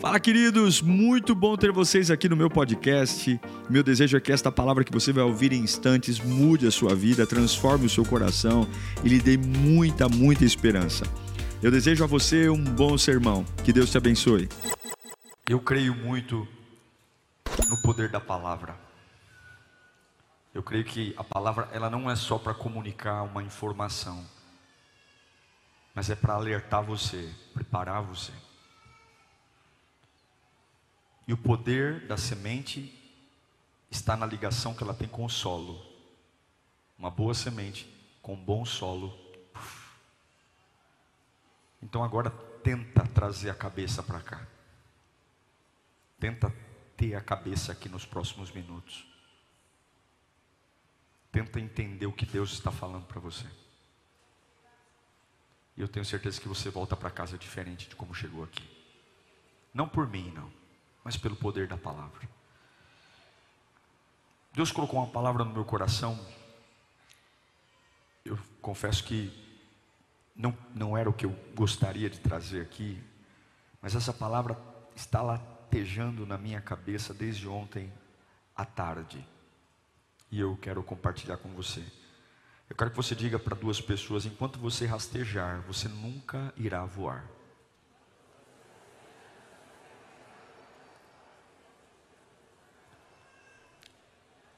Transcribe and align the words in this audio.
Fala, 0.00 0.20
queridos! 0.20 0.80
Muito 0.80 1.34
bom 1.34 1.56
ter 1.56 1.72
vocês 1.72 2.08
aqui 2.08 2.28
no 2.28 2.36
meu 2.36 2.48
podcast. 2.48 3.40
Meu 3.68 3.82
desejo 3.82 4.16
é 4.16 4.20
que 4.20 4.30
esta 4.30 4.50
palavra 4.52 4.84
que 4.84 4.92
você 4.92 5.12
vai 5.12 5.24
ouvir 5.24 5.52
em 5.52 5.58
instantes 5.58 6.20
mude 6.20 6.68
a 6.68 6.70
sua 6.70 6.94
vida, 6.94 7.26
transforme 7.26 7.86
o 7.86 7.90
seu 7.90 8.04
coração 8.04 8.64
e 9.02 9.08
lhe 9.08 9.18
dê 9.18 9.36
muita, 9.36 10.08
muita 10.08 10.44
esperança. 10.44 11.04
Eu 11.60 11.72
desejo 11.72 12.04
a 12.04 12.06
você 12.06 12.48
um 12.48 12.62
bom 12.62 12.96
sermão. 12.96 13.44
Que 13.64 13.72
Deus 13.72 13.90
te 13.90 13.98
abençoe. 13.98 14.48
Eu 15.48 15.58
creio 15.58 15.92
muito 15.96 16.46
no 17.68 17.82
poder 17.82 18.08
da 18.08 18.20
palavra. 18.20 18.76
Eu 20.54 20.62
creio 20.62 20.84
que 20.84 21.12
a 21.16 21.24
palavra 21.24 21.68
ela 21.72 21.90
não 21.90 22.08
é 22.08 22.14
só 22.14 22.38
para 22.38 22.54
comunicar 22.54 23.22
uma 23.22 23.42
informação, 23.42 24.24
mas 25.92 26.08
é 26.08 26.14
para 26.14 26.34
alertar 26.34 26.84
você, 26.84 27.28
preparar 27.52 28.00
você. 28.00 28.32
E 31.28 31.32
o 31.34 31.36
poder 31.36 32.06
da 32.06 32.16
semente 32.16 32.90
está 33.90 34.16
na 34.16 34.24
ligação 34.24 34.74
que 34.74 34.82
ela 34.82 34.94
tem 34.94 35.06
com 35.06 35.26
o 35.26 35.28
solo. 35.28 35.84
Uma 36.98 37.10
boa 37.10 37.34
semente 37.34 37.86
com 38.22 38.32
um 38.32 38.42
bom 38.42 38.64
solo. 38.64 39.14
Então 41.82 42.02
agora 42.02 42.30
tenta 42.64 43.06
trazer 43.08 43.50
a 43.50 43.54
cabeça 43.54 44.02
para 44.02 44.20
cá. 44.20 44.46
Tenta 46.18 46.50
ter 46.96 47.14
a 47.14 47.20
cabeça 47.20 47.72
aqui 47.72 47.90
nos 47.90 48.06
próximos 48.06 48.50
minutos. 48.50 49.06
Tenta 51.30 51.60
entender 51.60 52.06
o 52.06 52.12
que 52.12 52.24
Deus 52.24 52.52
está 52.52 52.72
falando 52.72 53.04
para 53.04 53.20
você. 53.20 53.46
E 55.76 55.82
eu 55.82 55.88
tenho 55.88 56.06
certeza 56.06 56.40
que 56.40 56.48
você 56.48 56.70
volta 56.70 56.96
para 56.96 57.10
casa 57.10 57.36
diferente 57.36 57.86
de 57.86 57.94
como 57.94 58.14
chegou 58.14 58.42
aqui. 58.42 58.66
Não 59.74 59.86
por 59.86 60.08
mim, 60.08 60.32
não 60.34 60.57
mas 61.08 61.16
pelo 61.16 61.34
poder 61.34 61.66
da 61.66 61.78
palavra. 61.78 62.28
Deus 64.52 64.70
colocou 64.70 65.00
uma 65.00 65.10
palavra 65.10 65.42
no 65.42 65.50
meu 65.50 65.64
coração. 65.64 66.20
Eu 68.22 68.38
confesso 68.60 69.02
que 69.04 69.32
não, 70.36 70.54
não 70.74 70.98
era 70.98 71.08
o 71.08 71.12
que 71.14 71.24
eu 71.24 71.30
gostaria 71.54 72.10
de 72.10 72.20
trazer 72.20 72.60
aqui, 72.60 73.02
mas 73.80 73.94
essa 73.94 74.12
palavra 74.12 74.60
está 74.94 75.22
latejando 75.22 76.26
na 76.26 76.36
minha 76.36 76.60
cabeça 76.60 77.14
desde 77.14 77.48
ontem 77.48 77.90
à 78.54 78.66
tarde. 78.66 79.26
E 80.30 80.38
eu 80.38 80.58
quero 80.60 80.82
compartilhar 80.82 81.38
com 81.38 81.48
você. 81.54 81.82
Eu 82.68 82.76
quero 82.76 82.90
que 82.90 82.96
você 82.98 83.14
diga 83.14 83.38
para 83.38 83.56
duas 83.56 83.80
pessoas: 83.80 84.26
enquanto 84.26 84.58
você 84.58 84.84
rastejar, 84.84 85.62
você 85.62 85.88
nunca 85.88 86.52
irá 86.54 86.84
voar. 86.84 87.37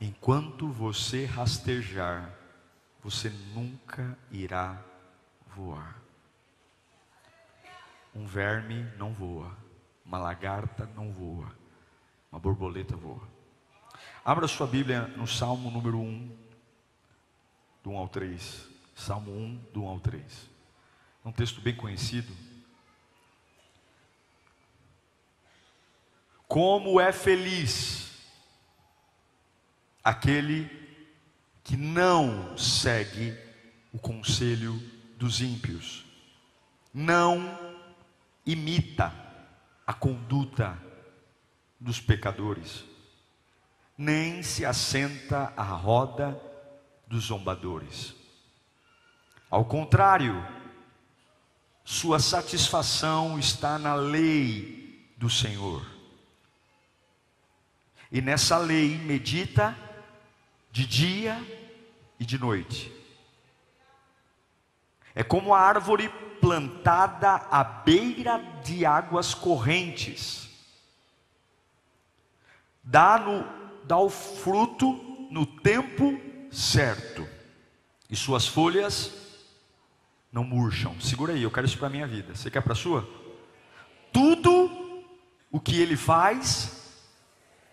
Enquanto 0.00 0.66
você 0.66 1.26
rastejar, 1.26 2.34
você 3.02 3.28
nunca 3.54 4.16
irá 4.30 4.82
voar. 5.54 6.00
Um 8.14 8.26
verme 8.26 8.82
não 8.96 9.12
voa, 9.12 9.54
uma 10.02 10.16
lagarta 10.16 10.86
não 10.96 11.12
voa, 11.12 11.54
uma 12.32 12.40
borboleta 12.40 12.96
voa. 12.96 13.28
Abra 14.24 14.48
sua 14.48 14.66
Bíblia 14.66 15.06
no 15.08 15.26
Salmo 15.26 15.70
número 15.70 15.98
1, 15.98 16.36
do 17.84 17.90
1 17.90 17.98
ao 17.98 18.08
3. 18.08 18.68
Salmo 18.94 19.32
1, 19.32 19.56
do 19.72 19.84
1 19.84 19.86
ao 19.88 20.00
3. 20.00 20.50
É 21.24 21.28
um 21.28 21.32
texto 21.32 21.60
bem 21.60 21.76
conhecido. 21.76 22.34
Como 26.48 26.98
é 26.98 27.12
feliz 27.12 28.09
aquele 30.02 30.68
que 31.62 31.76
não 31.76 32.56
segue 32.56 33.36
o 33.92 33.98
conselho 33.98 34.80
dos 35.16 35.40
ímpios, 35.40 36.04
não 36.92 37.58
imita 38.44 39.12
a 39.86 39.92
conduta 39.92 40.78
dos 41.78 42.00
pecadores, 42.00 42.84
nem 43.96 44.42
se 44.42 44.64
assenta 44.64 45.52
à 45.56 45.64
roda 45.64 46.40
dos 47.06 47.24
zombadores. 47.24 48.14
Ao 49.50 49.64
contrário, 49.64 50.46
sua 51.84 52.20
satisfação 52.20 53.38
está 53.38 53.78
na 53.78 53.94
lei 53.94 55.12
do 55.16 55.28
Senhor. 55.28 55.84
E 58.12 58.20
nessa 58.20 58.58
lei 58.58 58.96
medita 58.98 59.76
de 60.70 60.86
dia 60.86 61.36
e 62.18 62.24
de 62.24 62.38
noite. 62.38 62.92
É 65.14 65.22
como 65.22 65.54
a 65.54 65.60
árvore 65.60 66.08
plantada 66.40 67.34
à 67.50 67.62
beira 67.62 68.38
de 68.64 68.86
águas 68.86 69.34
correntes. 69.34 70.48
Dá, 72.82 73.18
no, 73.18 73.46
dá 73.84 73.98
o 73.98 74.08
fruto 74.08 74.92
no 75.30 75.44
tempo 75.44 76.18
certo. 76.50 77.28
E 78.08 78.16
suas 78.16 78.46
folhas 78.46 79.12
não 80.32 80.44
murcham. 80.44 80.98
Segura 81.00 81.34
aí, 81.34 81.42
eu 81.42 81.50
quero 81.50 81.66
isso 81.66 81.78
para 81.78 81.88
a 81.88 81.90
minha 81.90 82.06
vida. 82.06 82.34
Você 82.34 82.50
quer 82.50 82.62
para 82.62 82.72
a 82.72 82.76
sua? 82.76 83.08
Tudo 84.12 84.70
o 85.50 85.60
que 85.60 85.80
ele 85.80 85.96
faz, 85.96 87.02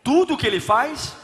tudo 0.03 0.34
o 0.34 0.38
que 0.38 0.46
ele 0.46 0.59
faz, 0.59 1.16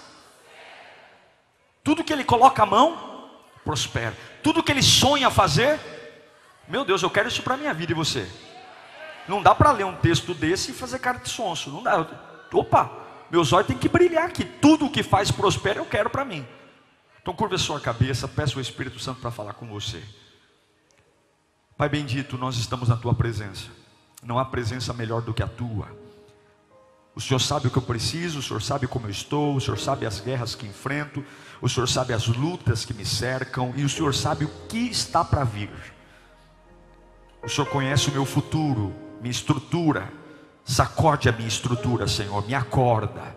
tudo 1.83 2.03
que 2.03 2.13
ele 2.13 2.23
coloca 2.23 2.63
a 2.63 2.65
mão, 2.65 3.29
prospera. 3.63 4.17
Tudo 4.41 4.63
que 4.63 4.71
ele 4.71 4.81
sonha 4.81 5.29
fazer, 5.29 5.79
meu 6.67 6.85
Deus, 6.85 7.03
eu 7.03 7.09
quero 7.09 7.27
isso 7.27 7.43
para 7.43 7.55
a 7.55 7.57
minha 7.57 7.73
vida 7.73 7.91
e 7.91 7.95
você. 7.95 8.29
Não 9.27 9.41
dá 9.41 9.53
para 9.53 9.71
ler 9.71 9.85
um 9.85 9.95
texto 9.95 10.33
desse 10.33 10.71
e 10.71 10.73
fazer 10.73 10.99
cara 10.99 11.17
de 11.17 11.29
sonso. 11.29 11.69
Não 11.69 11.83
dá. 11.83 12.07
Opa, 12.53 12.91
meus 13.29 13.51
olhos 13.51 13.67
têm 13.67 13.77
que 13.77 13.89
brilhar 13.89 14.25
aqui. 14.25 14.45
Tudo 14.45 14.85
o 14.85 14.89
que 14.89 15.03
faz 15.03 15.31
prospera, 15.31 15.79
eu 15.79 15.85
quero 15.85 16.09
para 16.09 16.25
mim. 16.25 16.45
Então 17.21 17.33
curva 17.33 17.55
a 17.55 17.57
sua 17.57 17.79
cabeça, 17.79 18.27
peça 18.27 18.57
o 18.57 18.61
Espírito 18.61 18.99
Santo 18.99 19.21
para 19.21 19.31
falar 19.31 19.53
com 19.53 19.65
você. 19.65 20.03
Pai 21.77 21.89
bendito, 21.89 22.37
nós 22.37 22.57
estamos 22.57 22.89
na 22.89 22.95
tua 22.95 23.13
presença. 23.13 23.67
Não 24.21 24.37
há 24.37 24.45
presença 24.45 24.93
melhor 24.93 25.21
do 25.21 25.33
que 25.33 25.41
a 25.41 25.47
tua. 25.47 25.87
O 27.15 27.21
Senhor 27.21 27.39
sabe 27.39 27.67
o 27.67 27.71
que 27.71 27.77
eu 27.77 27.81
preciso, 27.81 28.39
o 28.39 28.41
Senhor 28.41 28.61
sabe 28.61 28.87
como 28.87 29.05
eu 29.05 29.11
estou, 29.11 29.55
o 29.55 29.61
Senhor 29.61 29.77
sabe 29.77 30.05
as 30.05 30.19
guerras 30.19 30.55
que 30.55 30.65
enfrento, 30.65 31.23
o 31.63 31.69
Senhor 31.69 31.87
sabe 31.87 32.11
as 32.11 32.27
lutas 32.27 32.83
que 32.83 32.93
me 32.93 33.05
cercam 33.05 33.73
e 33.77 33.85
o 33.85 33.89
Senhor 33.89 34.13
sabe 34.13 34.43
o 34.43 34.51
que 34.67 34.89
está 34.89 35.23
para 35.23 35.45
vir. 35.45 35.71
O 37.41 37.47
Senhor 37.47 37.67
conhece 37.67 38.09
o 38.09 38.11
meu 38.11 38.25
futuro, 38.25 38.93
minha 39.21 39.31
estrutura. 39.31 40.11
Sacode 40.65 41.29
a 41.29 41.31
minha 41.31 41.47
estrutura, 41.47 42.05
Senhor, 42.05 42.45
me 42.45 42.53
acorda 42.53 43.33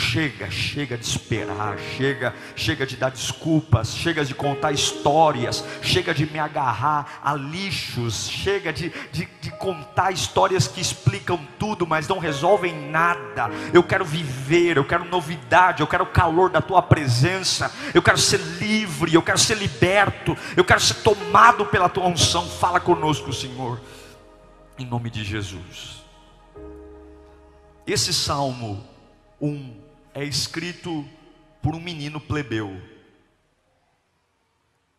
Chega, 0.00 0.50
chega 0.50 0.96
de 0.96 1.04
esperar, 1.04 1.78
chega, 1.78 2.34
chega 2.56 2.86
de 2.86 2.96
dar 2.96 3.10
desculpas, 3.10 3.94
chega 3.94 4.24
de 4.24 4.34
contar 4.34 4.72
histórias, 4.72 5.62
chega 5.82 6.14
de 6.14 6.24
me 6.24 6.38
agarrar 6.38 7.20
a 7.22 7.34
lixos, 7.34 8.26
chega 8.30 8.72
de, 8.72 8.88
de, 9.12 9.28
de, 9.42 9.50
contar 9.52 10.10
histórias 10.10 10.66
que 10.66 10.80
explicam 10.80 11.38
tudo, 11.58 11.86
mas 11.86 12.08
não 12.08 12.18
resolvem 12.18 12.90
nada. 12.90 13.50
Eu 13.74 13.82
quero 13.82 14.02
viver, 14.02 14.78
eu 14.78 14.86
quero 14.86 15.04
novidade, 15.04 15.82
eu 15.82 15.86
quero 15.86 16.04
o 16.04 16.10
calor 16.10 16.48
da 16.48 16.62
tua 16.62 16.80
presença, 16.80 17.70
eu 17.92 18.00
quero 18.00 18.16
ser 18.16 18.40
livre, 18.58 19.12
eu 19.12 19.22
quero 19.22 19.38
ser 19.38 19.58
liberto, 19.58 20.34
eu 20.56 20.64
quero 20.64 20.80
ser 20.80 20.94
tomado 21.02 21.66
pela 21.66 21.90
tua 21.90 22.06
unção. 22.06 22.48
Fala 22.48 22.80
conosco, 22.80 23.34
Senhor, 23.34 23.78
em 24.78 24.86
nome 24.86 25.10
de 25.10 25.22
Jesus. 25.22 26.02
Esse 27.86 28.14
salmo 28.14 28.82
1 29.40 29.79
é 30.14 30.24
escrito 30.24 31.08
por 31.62 31.74
um 31.74 31.80
menino 31.80 32.20
plebeu. 32.20 32.80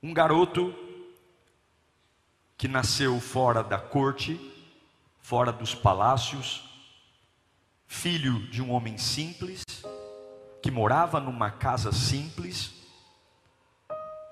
Um 0.02 0.14
garoto 0.14 0.74
que 2.58 2.68
nasceu 2.68 3.20
fora 3.20 3.64
da 3.64 3.80
corte, 3.80 4.40
fora 5.20 5.52
dos 5.52 5.74
palácios, 5.74 6.64
filho 7.88 8.40
de 8.48 8.62
um 8.62 8.72
homem 8.72 8.98
simples, 8.98 9.64
que 10.62 10.72
morava 10.72 11.20
numa 11.20 11.52
casa 11.52 11.92
simples, 11.92 12.72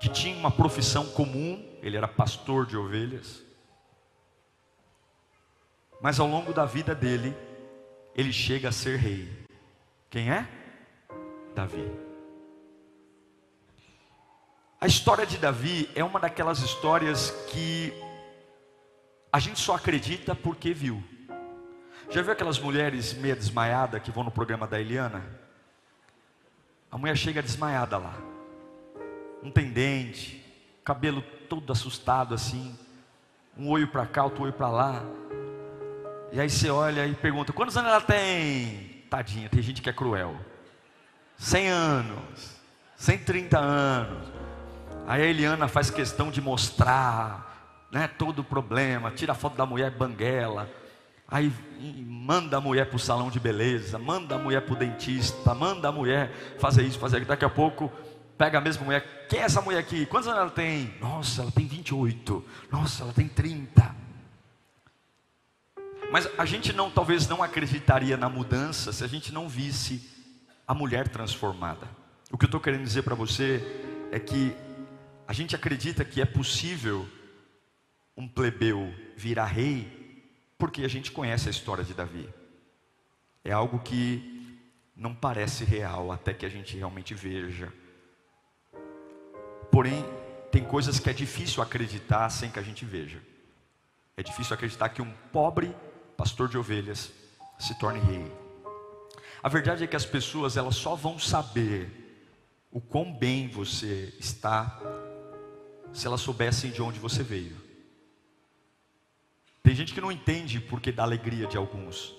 que 0.00 0.08
tinha 0.08 0.36
uma 0.36 0.50
profissão 0.50 1.06
comum, 1.10 1.62
ele 1.82 1.96
era 1.96 2.08
pastor 2.08 2.66
de 2.66 2.76
ovelhas. 2.76 3.42
Mas 6.00 6.18
ao 6.18 6.26
longo 6.26 6.52
da 6.52 6.64
vida 6.64 6.94
dele, 6.94 7.36
ele 8.14 8.32
chega 8.32 8.70
a 8.70 8.72
ser 8.72 8.96
rei. 8.96 9.30
Quem 10.08 10.30
é? 10.30 10.59
Davi. 11.54 11.90
A 14.80 14.86
história 14.86 15.26
de 15.26 15.36
Davi 15.36 15.90
é 15.94 16.02
uma 16.02 16.18
daquelas 16.18 16.60
histórias 16.60 17.30
que 17.50 17.92
a 19.32 19.38
gente 19.38 19.60
só 19.60 19.74
acredita 19.74 20.34
porque 20.34 20.72
viu. 20.72 21.02
Já 22.08 22.22
viu 22.22 22.32
aquelas 22.32 22.58
mulheres 22.58 23.12
meia 23.12 23.36
desmaiada 23.36 24.00
que 24.00 24.10
vão 24.10 24.24
no 24.24 24.30
programa 24.30 24.66
da 24.66 24.80
Eliana? 24.80 25.22
A 26.90 26.98
mulher 26.98 27.16
chega 27.16 27.42
desmaiada 27.42 27.98
lá. 27.98 28.16
Um 29.42 29.50
tem 29.50 29.70
dente, 29.70 30.44
cabelo 30.82 31.22
todo 31.48 31.72
assustado 31.72 32.34
assim, 32.34 32.76
um 33.56 33.68
olho 33.68 33.86
para 33.86 34.06
cá, 34.06 34.24
outro 34.24 34.44
olho 34.44 34.52
para 34.52 34.68
lá. 34.68 35.04
E 36.32 36.40
aí 36.40 36.48
você 36.48 36.70
olha 36.70 37.06
e 37.06 37.14
pergunta: 37.14 37.52
quantos 37.52 37.76
anos 37.76 37.90
ela 37.90 38.00
tem? 38.00 39.04
Tadinha, 39.10 39.48
tem 39.48 39.62
gente 39.62 39.82
que 39.82 39.90
é 39.90 39.92
cruel. 39.92 40.36
100 41.40 41.68
anos, 41.68 42.56
130 42.96 43.58
anos. 43.58 44.28
Aí 45.08 45.22
a 45.22 45.26
Eliana 45.26 45.66
faz 45.66 45.90
questão 45.90 46.30
de 46.30 46.40
mostrar 46.40 47.88
né, 47.90 48.06
todo 48.06 48.38
o 48.38 48.44
problema, 48.44 49.10
tira 49.10 49.32
a 49.32 49.34
foto 49.34 49.56
da 49.56 49.66
mulher 49.66 49.90
banguela 49.90 50.68
Aí 51.30 51.52
manda 52.04 52.56
a 52.56 52.60
mulher 52.60 52.86
para 52.86 52.96
o 52.96 52.98
salão 52.98 53.30
de 53.30 53.38
beleza, 53.38 53.98
manda 53.98 54.34
a 54.34 54.38
mulher 54.38 54.62
para 54.62 54.74
o 54.74 54.76
dentista, 54.76 55.54
manda 55.54 55.88
a 55.88 55.92
mulher 55.92 56.32
fazer 56.58 56.82
isso, 56.82 56.98
fazer 56.98 57.18
aquilo. 57.18 57.28
Daqui 57.28 57.44
a 57.44 57.50
pouco 57.50 57.90
pega 58.36 58.58
a 58.58 58.60
mesma 58.60 58.84
mulher. 58.84 59.26
Quem 59.28 59.38
é 59.38 59.44
essa 59.44 59.60
mulher 59.60 59.78
aqui? 59.78 60.06
Quantos 60.06 60.26
anos 60.26 60.40
ela 60.40 60.50
tem? 60.50 60.92
Nossa, 61.00 61.42
ela 61.42 61.52
tem 61.52 61.68
28. 61.68 62.44
Nossa, 62.72 63.04
ela 63.04 63.12
tem 63.12 63.28
30. 63.28 63.94
Mas 66.10 66.28
a 66.36 66.44
gente 66.44 66.72
não, 66.72 66.90
talvez 66.90 67.28
não 67.28 67.40
acreditaria 67.40 68.16
na 68.16 68.28
mudança 68.28 68.92
se 68.92 69.04
a 69.04 69.06
gente 69.06 69.32
não 69.32 69.48
visse 69.48 70.10
a 70.70 70.74
mulher 70.74 71.08
transformada. 71.08 71.88
O 72.30 72.38
que 72.38 72.44
eu 72.44 72.46
estou 72.46 72.60
querendo 72.60 72.84
dizer 72.84 73.02
para 73.02 73.16
você 73.16 73.60
é 74.12 74.20
que 74.20 74.54
a 75.26 75.32
gente 75.32 75.56
acredita 75.56 76.04
que 76.04 76.22
é 76.22 76.24
possível 76.24 77.08
um 78.16 78.28
plebeu 78.28 78.94
virar 79.16 79.46
rei 79.46 80.32
porque 80.56 80.84
a 80.84 80.88
gente 80.88 81.10
conhece 81.10 81.48
a 81.48 81.50
história 81.50 81.82
de 81.82 81.92
Davi. 81.92 82.28
É 83.42 83.50
algo 83.50 83.80
que 83.80 84.60
não 84.94 85.12
parece 85.12 85.64
real 85.64 86.12
até 86.12 86.32
que 86.32 86.46
a 86.46 86.48
gente 86.48 86.76
realmente 86.76 87.14
veja. 87.14 87.72
Porém, 89.72 90.04
tem 90.52 90.62
coisas 90.62 91.00
que 91.00 91.10
é 91.10 91.12
difícil 91.12 91.64
acreditar 91.64 92.30
sem 92.30 92.48
que 92.48 92.60
a 92.60 92.62
gente 92.62 92.84
veja. 92.84 93.20
É 94.16 94.22
difícil 94.22 94.54
acreditar 94.54 94.90
que 94.90 95.02
um 95.02 95.10
pobre 95.32 95.74
pastor 96.16 96.48
de 96.48 96.56
ovelhas 96.56 97.10
se 97.58 97.76
torne 97.76 97.98
rei. 97.98 98.39
A 99.42 99.48
verdade 99.48 99.84
é 99.84 99.86
que 99.86 99.96
as 99.96 100.04
pessoas 100.04 100.56
elas 100.56 100.76
só 100.76 100.94
vão 100.94 101.18
saber 101.18 102.00
o 102.70 102.80
quão 102.80 103.12
bem 103.12 103.48
você 103.48 104.14
está 104.18 104.80
se 105.92 106.06
elas 106.06 106.20
soubessem 106.20 106.70
de 106.70 106.82
onde 106.82 106.98
você 106.98 107.22
veio. 107.22 107.56
Tem 109.62 109.74
gente 109.74 109.92
que 109.92 110.00
não 110.00 110.12
entende 110.12 110.60
porque 110.60 110.92
dá 110.92 111.02
alegria 111.02 111.46
de 111.46 111.56
alguns. 111.56 112.14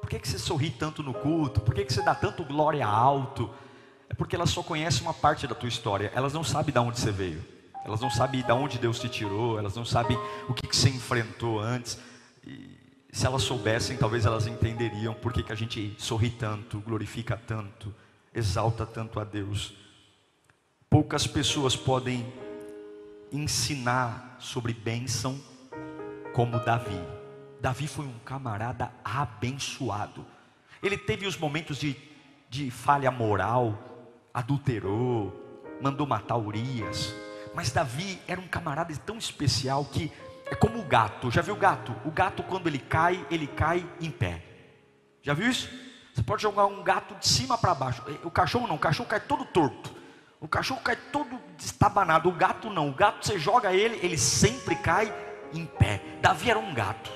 Por 0.00 0.08
que, 0.08 0.18
que 0.18 0.28
você 0.28 0.38
sorri 0.38 0.70
tanto 0.70 1.02
no 1.02 1.12
culto? 1.12 1.60
Por 1.60 1.74
que, 1.74 1.84
que 1.84 1.92
você 1.92 2.02
dá 2.02 2.14
tanto 2.14 2.44
glória 2.44 2.86
alto? 2.86 3.52
É 4.08 4.14
porque 4.14 4.36
elas 4.36 4.50
só 4.50 4.62
conhecem 4.62 5.02
uma 5.02 5.12
parte 5.12 5.46
da 5.46 5.54
tua 5.54 5.68
história. 5.68 6.12
Elas 6.14 6.32
não 6.32 6.44
sabem 6.44 6.72
de 6.72 6.78
onde 6.78 6.98
você 6.98 7.10
veio. 7.10 7.44
Elas 7.84 8.00
não 8.00 8.10
sabem 8.10 8.42
de 8.42 8.52
onde 8.52 8.78
Deus 8.78 8.98
te 8.98 9.08
tirou. 9.08 9.58
Elas 9.58 9.74
não 9.74 9.84
sabem 9.84 10.16
o 10.48 10.54
que, 10.54 10.66
que 10.66 10.76
você 10.76 10.88
enfrentou 10.88 11.58
antes. 11.58 11.98
E 12.46 12.77
se 13.18 13.26
elas 13.26 13.42
soubessem, 13.42 13.96
talvez 13.96 14.24
elas 14.24 14.46
entenderiam 14.46 15.12
por 15.12 15.32
que, 15.32 15.42
que 15.42 15.52
a 15.52 15.56
gente 15.56 15.92
sorri 15.98 16.30
tanto, 16.30 16.78
glorifica 16.78 17.36
tanto, 17.36 17.92
exalta 18.32 18.86
tanto 18.86 19.18
a 19.18 19.24
Deus. 19.24 19.74
Poucas 20.88 21.26
pessoas 21.26 21.74
podem 21.74 22.32
ensinar 23.32 24.36
sobre 24.38 24.72
bênção 24.72 25.36
como 26.32 26.60
Davi. 26.60 27.00
Davi 27.60 27.88
foi 27.88 28.06
um 28.06 28.20
camarada 28.20 28.92
abençoado. 29.04 30.24
Ele 30.80 30.96
teve 30.96 31.26
os 31.26 31.36
momentos 31.36 31.76
de, 31.76 31.96
de 32.48 32.70
falha 32.70 33.10
moral, 33.10 33.76
adulterou, 34.32 35.32
mandou 35.82 36.06
matar 36.06 36.36
Urias. 36.36 37.12
Mas 37.52 37.72
Davi 37.72 38.20
era 38.28 38.40
um 38.40 38.46
camarada 38.46 38.94
tão 38.98 39.18
especial 39.18 39.84
que 39.86 40.12
é 40.50 40.54
como 40.54 40.78
o 40.78 40.84
gato. 40.84 41.30
Já 41.30 41.42
viu 41.42 41.54
o 41.54 41.58
gato? 41.58 41.94
O 42.04 42.10
gato, 42.10 42.42
quando 42.42 42.66
ele 42.66 42.78
cai, 42.78 43.24
ele 43.30 43.46
cai 43.46 43.86
em 44.00 44.10
pé. 44.10 44.42
Já 45.22 45.34
viu 45.34 45.48
isso? 45.48 45.68
Você 46.14 46.22
pode 46.22 46.42
jogar 46.42 46.66
um 46.66 46.82
gato 46.82 47.14
de 47.14 47.28
cima 47.28 47.56
para 47.56 47.74
baixo. 47.74 48.02
O 48.24 48.30
cachorro 48.30 48.66
não, 48.66 48.76
o 48.76 48.78
cachorro 48.78 49.08
cai 49.08 49.20
todo 49.20 49.44
torto. 49.44 49.94
O 50.40 50.48
cachorro 50.48 50.80
cai 50.80 50.96
todo 50.96 51.38
destabanado. 51.56 52.28
O 52.28 52.32
gato 52.32 52.70
não. 52.70 52.88
O 52.88 52.94
gato 52.94 53.26
você 53.26 53.38
joga 53.38 53.72
ele, 53.72 53.98
ele 54.02 54.18
sempre 54.18 54.74
cai 54.76 55.12
em 55.52 55.66
pé. 55.66 56.00
Davi 56.20 56.50
era 56.50 56.58
um 56.58 56.74
gato. 56.74 57.10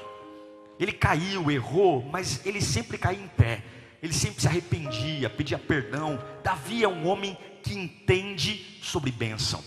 Ele 0.79 0.93
caiu, 0.93 1.50
errou, 1.50 2.08
mas 2.11 2.44
ele 2.44 2.61
sempre 2.61 2.99
caía 2.99 3.20
em 3.20 3.29
pé. 3.29 3.62
Ele 4.02 4.12
sempre 4.12 4.40
se 4.40 4.49
arrependia, 4.49 5.31
pedia 5.31 5.58
perdão. 5.58 6.23
Davi 6.43 6.82
é 6.82 6.88
um 6.88 7.06
homem 7.06 7.38
que 7.62 7.73
entende 7.73 8.81
sobre 8.82 9.12
bênção. 9.12 9.62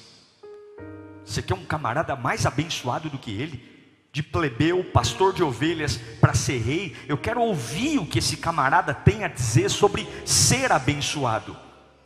Você 1.25 1.41
quer 1.41 1.55
um 1.55 1.65
camarada 1.65 2.15
mais 2.15 2.45
abençoado 2.45 3.09
do 3.09 3.17
que 3.17 3.31
ele? 3.31 3.73
De 4.11 4.21
plebeu, 4.21 4.83
pastor 4.83 5.33
de 5.33 5.43
ovelhas, 5.43 5.97
para 6.21 6.33
ser 6.33 6.59
rei. 6.59 6.95
Eu 7.07 7.17
quero 7.17 7.41
ouvir 7.41 7.97
o 7.97 8.05
que 8.05 8.19
esse 8.19 8.37
camarada 8.37 8.93
tem 8.93 9.23
a 9.23 9.27
dizer 9.27 9.69
sobre 9.69 10.07
ser 10.23 10.71
abençoado. 10.71 11.57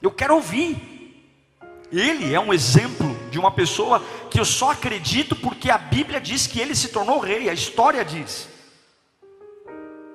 Eu 0.01 0.09
quero 0.09 0.35
ouvir. 0.35 0.97
Ele 1.91 2.33
é 2.33 2.39
um 2.39 2.53
exemplo 2.53 3.15
de 3.29 3.37
uma 3.37 3.51
pessoa 3.51 4.03
que 4.29 4.39
eu 4.39 4.45
só 4.45 4.71
acredito 4.71 5.35
porque 5.35 5.69
a 5.69 5.77
Bíblia 5.77 6.21
diz 6.21 6.47
que 6.47 6.59
ele 6.59 6.73
se 6.73 6.89
tornou 6.89 7.19
rei, 7.19 7.49
a 7.49 7.53
história 7.53 8.05
diz. 8.05 8.47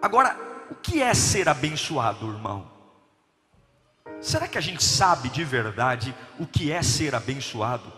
Agora, 0.01 0.37
o 0.71 0.75
que 0.75 1.03
é 1.03 1.13
ser 1.15 1.49
abençoado, 1.49 2.29
irmão? 2.29 2.71
Será 4.21 4.49
que 4.49 4.57
a 4.57 4.61
gente 4.61 4.83
sabe 4.83 5.29
de 5.29 5.45
verdade 5.45 6.15
o 6.39 6.47
que 6.47 6.73
é 6.73 6.83
ser 6.83 7.15
abençoado? 7.15 7.93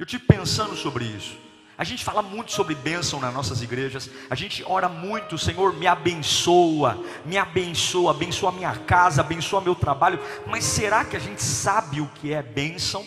Eu 0.00 0.04
estive 0.04 0.24
pensando 0.24 0.74
sobre 0.74 1.04
isso. 1.04 1.36
A 1.76 1.84
gente 1.84 2.02
fala 2.02 2.22
muito 2.22 2.52
sobre 2.52 2.74
bênção 2.74 3.20
nas 3.20 3.34
nossas 3.34 3.60
igrejas. 3.60 4.08
A 4.30 4.34
gente 4.34 4.64
ora 4.66 4.88
muito, 4.88 5.36
Senhor, 5.36 5.74
me 5.74 5.86
abençoa, 5.86 6.98
me 7.26 7.36
abençoa, 7.36 8.12
abençoa 8.12 8.50
minha 8.50 8.74
casa, 8.74 9.20
abençoa 9.20 9.60
meu 9.60 9.74
trabalho. 9.74 10.18
Mas 10.46 10.64
será 10.64 11.04
que 11.04 11.16
a 11.16 11.20
gente 11.20 11.42
sabe 11.42 12.00
o 12.00 12.06
que 12.14 12.32
é 12.32 12.42
bênção? 12.42 13.06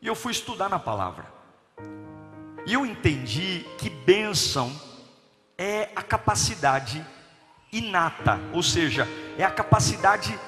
E 0.00 0.06
eu 0.06 0.14
fui 0.14 0.30
estudar 0.30 0.68
na 0.68 0.78
palavra. 0.78 1.26
E 2.64 2.72
eu 2.72 2.86
entendi 2.86 3.66
que 3.76 3.90
bênção 3.90 4.72
é 5.58 5.90
a 5.96 6.02
capacidade 6.02 7.04
inata, 7.72 8.38
ou 8.52 8.62
seja, 8.62 9.08
é 9.36 9.42
a 9.42 9.50
capacidade 9.50 10.38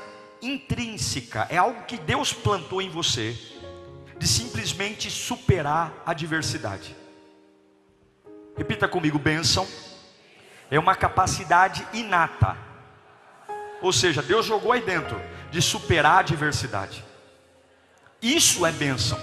intrínseca, 0.41 1.49
é 1.51 1.57
algo 1.57 1.83
que 1.87 1.99
Deus 1.99 2.33
plantou 2.33 2.81
em 2.81 2.89
você, 2.89 3.37
de 4.19 4.27
simplesmente 4.27 5.11
superar 5.11 5.93
a 6.05 6.11
adversidade. 6.13 6.97
Repita 8.57 8.89
comigo: 8.89 9.19
bênção 9.19 9.67
é 10.71 10.79
uma 10.79 10.95
capacidade 10.95 11.87
inata, 11.93 12.57
ou 13.81 13.93
seja, 13.93 14.23
Deus 14.23 14.47
jogou 14.47 14.73
aí 14.73 14.81
dentro 14.81 15.21
de 15.51 15.61
superar 15.61 16.17
a 16.17 16.21
adversidade. 16.21 17.05
Isso 18.21 18.65
é 18.67 18.73
bênção. 18.73 19.21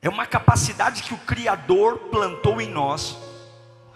É 0.00 0.08
uma 0.08 0.24
capacidade 0.24 1.02
que 1.02 1.12
o 1.12 1.18
Criador 1.18 1.98
plantou 2.10 2.60
em 2.60 2.70
nós, 2.70 3.16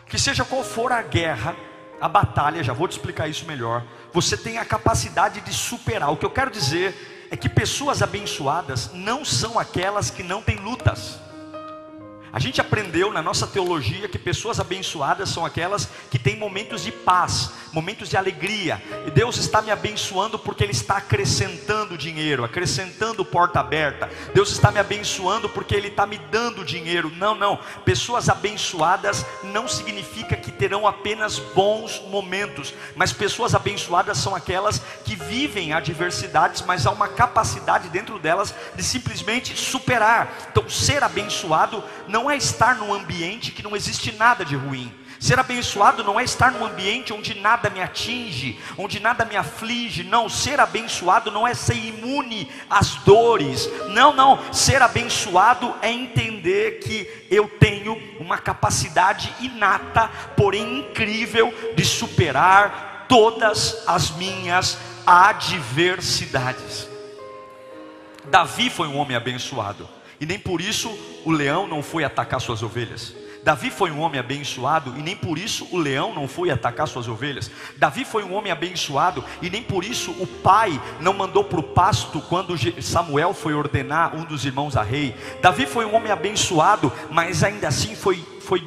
que 0.07 0.19
seja 0.19 0.45
qual 0.45 0.65
for 0.65 0.91
a 0.91 1.03
guerra, 1.03 1.55
a 2.01 2.09
batalha, 2.09 2.65
já 2.65 2.73
vou 2.73 2.89
te 2.89 2.93
explicar 2.93 3.29
isso 3.29 3.45
melhor, 3.45 3.85
você 4.13 4.37
tem 4.37 4.59
a 4.59 4.65
capacidade 4.65 5.41
de 5.41 5.53
superar. 5.53 6.11
O 6.11 6.17
que 6.17 6.27
eu 6.27 6.31
quero 6.31 6.51
dizer 6.51 7.20
é 7.31 7.37
que 7.37 7.49
pessoas 7.49 8.03
abençoadas 8.03 8.91
não 8.93 9.25
são 9.25 9.59
aquelas 9.59 10.11
que 10.11 10.23
não 10.23 10.43
têm 10.43 10.57
lutas. 10.57 11.19
A 12.33 12.39
gente 12.39 12.61
aprendeu 12.61 13.13
na 13.13 13.21
nossa 13.21 13.47
teologia 13.47 14.09
que 14.09 14.19
pessoas 14.19 14.61
abençoadas 14.61 15.31
são 15.31 15.45
aquelas 15.45 15.89
que 16.11 16.19
têm 16.19 16.37
momentos 16.37 16.85
de 16.85 16.93
paz, 16.93 17.51
momentos 17.73 18.09
de 18.09 18.17
alegria. 18.17 18.81
E 19.07 19.11
Deus 19.11 19.37
está 19.37 19.61
me 19.61 19.71
abençoando 19.71 20.39
porque 20.39 20.63
Ele 20.63 20.73
está 20.73 20.99
acrescentando 20.99 21.99
dinheiro, 21.99 22.45
acrescentando 22.45 23.25
porta 23.25 23.59
aberta. 23.59 24.09
Deus 24.33 24.53
está 24.53 24.71
me 24.71 24.79
abençoando 24.79 25.49
porque 25.49 25.75
Ele 25.75 25.89
está 25.89 26.07
me 26.07 26.19
dando 26.19 26.65
dinheiro. 26.65 27.11
Não, 27.17 27.35
não. 27.35 27.59
Pessoas 27.85 28.29
abençoadas 28.29 29.27
não 29.43 29.67
significa 29.67 30.37
que 30.37 30.53
terão 30.53 30.87
apenas 30.87 31.39
bons 31.39 32.01
momentos, 32.09 32.73
mas 32.95 33.13
pessoas 33.13 33.57
abençoadas 33.57 34.19
são 34.19 34.37
aquelas 34.37 34.81
que 35.05 35.17
vivem 35.17 35.73
adversidades, 35.73 36.63
mas 36.63 36.87
há 36.87 36.93
uma 36.93 37.09
capacidade 37.09 37.89
dentro 37.89 38.19
delas 38.21 38.55
de 38.77 38.85
simplesmente 38.85 39.57
superar. 39.59 40.33
Então, 40.51 40.69
ser 40.69 41.03
abençoado 41.03 41.83
não 42.07 42.20
não 42.21 42.31
é 42.31 42.37
estar 42.37 42.77
num 42.77 42.93
ambiente 42.93 43.51
que 43.51 43.63
não 43.63 43.75
existe 43.75 44.13
nada 44.13 44.45
de 44.45 44.55
ruim. 44.55 44.93
Ser 45.19 45.39
abençoado 45.39 46.05
não 46.05 46.21
é 46.21 46.25
estar 46.25 46.51
num 46.53 46.65
ambiente 46.65 47.15
onde 47.15 47.35
nada 47.35 47.71
me 47.71 47.81
atinge, 47.81 48.59
onde 48.77 49.01
nada 49.01 49.25
me 49.25 49.37
aflige. 49.37 50.05
Não, 50.05 50.29
ser 50.29 50.61
abençoado 50.61 51.31
não 51.31 51.49
é 51.49 51.55
ser 51.55 51.77
imune 51.77 52.51
às 52.69 52.97
dores. 52.97 53.69
Não, 53.89 54.15
não. 54.15 54.53
Ser 54.53 54.83
abençoado 54.83 55.75
é 55.81 55.91
entender 55.91 56.81
que 56.81 57.27
eu 57.31 57.49
tenho 57.49 57.97
uma 58.19 58.37
capacidade 58.37 59.35
inata, 59.41 60.09
porém 60.37 60.81
incrível, 60.81 61.55
de 61.75 61.85
superar 61.85 63.07
todas 63.09 63.83
as 63.87 64.11
minhas 64.11 64.79
adversidades. 65.07 66.87
Davi 68.27 68.69
foi 68.69 68.89
um 68.89 68.97
homem 68.97 69.17
abençoado, 69.17 69.89
e 70.21 70.27
nem 70.27 70.39
por 70.39 70.61
isso 70.61 70.91
o 71.25 71.31
leão 71.31 71.67
não 71.67 71.83
foi 71.83 72.05
atacar 72.05 72.41
suas 72.41 72.63
ovelhas. 72.63 73.15
Davi 73.43 73.71
foi 73.71 73.91
um 73.91 74.01
homem 74.01 74.21
abençoado 74.21 74.95
e 74.99 75.03
nem 75.03 75.17
por 75.17 75.39
isso 75.39 75.67
o 75.73 75.79
leão 75.79 76.15
não 76.15 76.29
foi 76.29 76.51
atacar 76.51 76.87
suas 76.87 77.09
ovelhas. 77.09 77.51
Davi 77.79 78.05
foi 78.05 78.23
um 78.23 78.35
homem 78.35 78.53
abençoado 78.53 79.25
e 79.41 79.49
nem 79.49 79.63
por 79.63 79.83
isso 79.83 80.11
o 80.13 80.27
pai 80.27 80.81
não 81.01 81.15
mandou 81.15 81.45
para 81.45 81.61
o 81.61 81.63
pasto 81.63 82.21
quando 82.21 82.55
Samuel 82.83 83.33
foi 83.33 83.55
ordenar 83.55 84.15
um 84.15 84.25
dos 84.25 84.45
irmãos 84.45 84.77
a 84.77 84.83
rei. 84.83 85.17
Davi 85.41 85.65
foi 85.65 85.87
um 85.87 85.95
homem 85.95 86.13
abençoado, 86.13 86.93
mas 87.11 87.43
ainda 87.43 87.69
assim 87.69 87.95
foi, 87.97 88.23
foi 88.43 88.63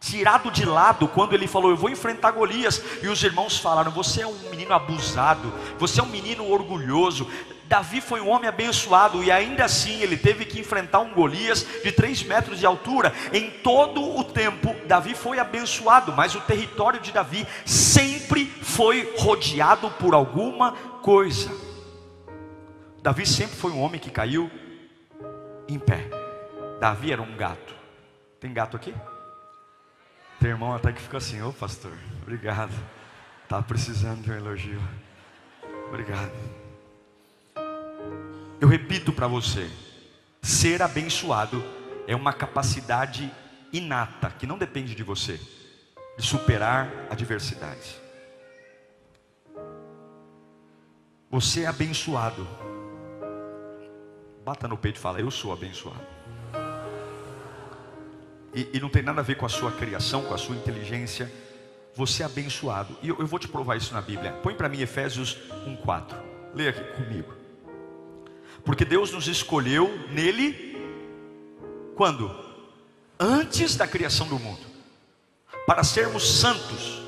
tirado 0.00 0.50
de 0.50 0.64
lado 0.64 1.06
quando 1.06 1.34
ele 1.34 1.46
falou: 1.46 1.70
Eu 1.70 1.76
vou 1.76 1.90
enfrentar 1.90 2.30
Golias. 2.30 2.82
E 3.02 3.08
os 3.08 3.22
irmãos 3.22 3.58
falaram: 3.58 3.90
Você 3.90 4.22
é 4.22 4.26
um 4.26 4.36
menino 4.50 4.72
abusado, 4.72 5.52
você 5.78 6.00
é 6.00 6.02
um 6.02 6.08
menino 6.08 6.50
orgulhoso. 6.50 7.28
Davi 7.70 8.00
foi 8.00 8.20
um 8.20 8.28
homem 8.28 8.48
abençoado 8.48 9.22
e 9.22 9.30
ainda 9.30 9.64
assim 9.64 10.02
ele 10.02 10.16
teve 10.16 10.44
que 10.44 10.58
enfrentar 10.58 10.98
um 10.98 11.14
Golias 11.14 11.64
de 11.84 11.92
3 11.92 12.24
metros 12.24 12.58
de 12.58 12.66
altura. 12.66 13.14
Em 13.32 13.48
todo 13.48 14.02
o 14.18 14.24
tempo, 14.24 14.74
Davi 14.88 15.14
foi 15.14 15.38
abençoado, 15.38 16.12
mas 16.12 16.34
o 16.34 16.40
território 16.40 16.98
de 16.98 17.12
Davi 17.12 17.46
sempre 17.64 18.44
foi 18.44 19.14
rodeado 19.16 19.88
por 19.88 20.14
alguma 20.14 20.72
coisa. 21.00 21.48
Davi 23.04 23.24
sempre 23.24 23.54
foi 23.54 23.70
um 23.70 23.80
homem 23.80 24.00
que 24.00 24.10
caiu 24.10 24.50
em 25.68 25.78
pé. 25.78 26.10
Davi 26.80 27.12
era 27.12 27.22
um 27.22 27.36
gato. 27.36 27.72
Tem 28.40 28.52
gato 28.52 28.76
aqui? 28.76 28.92
Tem 30.40 30.50
irmão 30.50 30.74
até 30.74 30.90
que 30.90 31.00
ficou 31.00 31.18
assim, 31.18 31.40
ô 31.40 31.52
pastor, 31.52 31.92
obrigado. 32.20 32.74
Estava 33.44 33.62
precisando 33.62 34.22
de 34.22 34.32
um 34.32 34.34
elogio. 34.34 34.82
Obrigado. 35.86 36.59
Eu 38.60 38.68
repito 38.68 39.12
para 39.12 39.26
você: 39.26 39.70
ser 40.42 40.82
abençoado 40.82 41.64
é 42.06 42.14
uma 42.14 42.32
capacidade 42.32 43.32
inata, 43.72 44.30
que 44.38 44.46
não 44.46 44.58
depende 44.58 44.94
de 44.94 45.02
você, 45.02 45.40
de 46.18 46.24
superar 46.24 47.06
adversidades. 47.08 47.98
Você 51.30 51.62
é 51.62 51.66
abençoado. 51.66 52.46
Bata 54.44 54.68
no 54.68 54.76
peito 54.76 54.96
e 54.96 55.00
fala: 55.00 55.20
Eu 55.20 55.30
sou 55.30 55.52
abençoado. 55.52 56.06
E, 58.52 58.68
e, 58.74 58.80
não 58.80 58.88
tem 58.88 59.02
nada 59.02 59.20
a 59.20 59.24
ver 59.24 59.36
com 59.36 59.46
a 59.46 59.48
sua 59.48 59.70
criação, 59.70 60.24
com 60.24 60.34
a 60.34 60.38
sua 60.38 60.56
inteligência. 60.56 61.32
Você 61.94 62.24
é 62.24 62.26
abençoado. 62.26 62.96
E 63.00 63.08
eu, 63.08 63.16
eu 63.20 63.26
vou 63.26 63.38
te 63.38 63.46
provar 63.46 63.76
isso 63.76 63.94
na 63.94 64.00
Bíblia. 64.00 64.32
Põe 64.42 64.54
para 64.54 64.68
mim 64.68 64.80
Efésios 64.80 65.38
1,4. 65.66 66.16
Leia 66.52 66.70
aqui 66.70 66.82
comigo. 66.96 67.39
Porque 68.64 68.84
Deus 68.84 69.10
nos 69.12 69.28
escolheu 69.28 69.88
nele 70.10 70.76
quando? 71.96 72.34
Antes 73.18 73.76
da 73.76 73.86
criação 73.86 74.26
do 74.26 74.38
mundo, 74.38 74.66
para 75.66 75.84
sermos 75.84 76.40
santos, 76.40 77.02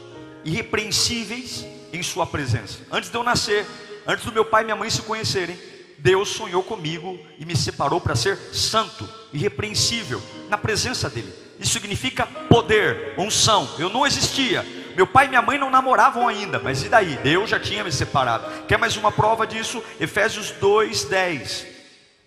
irrepreensíveis 0.45 1.65
em 1.93 2.03
Sua 2.03 2.27
presença. 2.27 2.81
Antes 2.91 3.11
de 3.11 3.17
eu 3.17 3.23
nascer, 3.23 3.67
antes 4.07 4.25
do 4.25 4.33
meu 4.33 4.45
pai 4.45 4.63
e 4.63 4.65
minha 4.65 4.77
mãe 4.77 4.91
se 4.91 5.03
conhecerem, 5.03 5.59
Deus 5.99 6.31
sonhou 6.31 6.63
comigo 6.63 7.19
e 7.39 7.45
me 7.45 7.57
separou 7.57 8.01
para 8.01 8.17
ser 8.17 8.37
santo, 8.53 9.09
irrepreensível, 9.33 10.21
na 10.49 10.59
presença 10.59 11.09
dEle. 11.09 11.33
Isso 11.61 11.73
significa 11.73 12.27
poder, 12.27 13.15
unção. 13.17 13.69
Eu 13.79 13.89
não 13.89 14.05
existia, 14.05 14.67
meu 14.95 15.07
pai 15.07 15.27
e 15.27 15.29
minha 15.29 15.43
mãe 15.43 15.59
não 15.59 15.71
namoravam 15.71 16.29
ainda, 16.29 16.59
mas 16.59 16.83
e 16.83 16.89
daí? 16.89 17.17
Deus 17.17 17.51
já 17.51 17.59
tinha 17.59 17.85
me 17.85 17.93
separado. 17.93 18.67
Quer 18.67 18.79
mais 18.79 18.97
uma 18.97 19.13
prova 19.13 19.47
disso? 19.47 19.83
Efésios 20.01 20.53
2:10. 20.61 21.67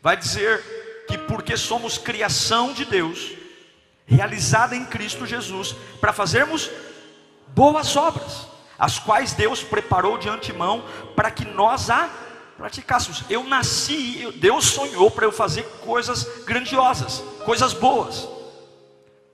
Vai 0.02 0.18
dizer 0.18 1.06
que 1.08 1.18
porque 1.18 1.58
somos 1.58 1.98
criação 1.98 2.74
de 2.74 2.86
Deus, 2.86 3.32
realizada 4.06 4.76
em 4.76 4.86
Cristo 4.86 5.26
Jesus, 5.26 5.76
para 6.00 6.14
fazermos 6.14 6.70
boas 7.48 7.96
obras, 7.96 8.48
as 8.78 9.00
quais 9.00 9.34
Deus 9.34 9.64
preparou 9.64 10.18
de 10.18 10.30
antemão 10.30 10.84
para 11.16 11.32
que 11.32 11.46
nós 11.46 11.90
a 11.90 12.10
praticássemos. 12.58 13.24
Eu 13.30 13.44
nasci, 13.44 14.32
Deus 14.38 14.66
sonhou 14.66 15.12
para 15.12 15.26
eu 15.26 15.32
fazer 15.32 15.64
coisas 15.84 16.44
grandiosas, 16.46 17.24
coisas 17.44 17.74
boas. 17.74 18.28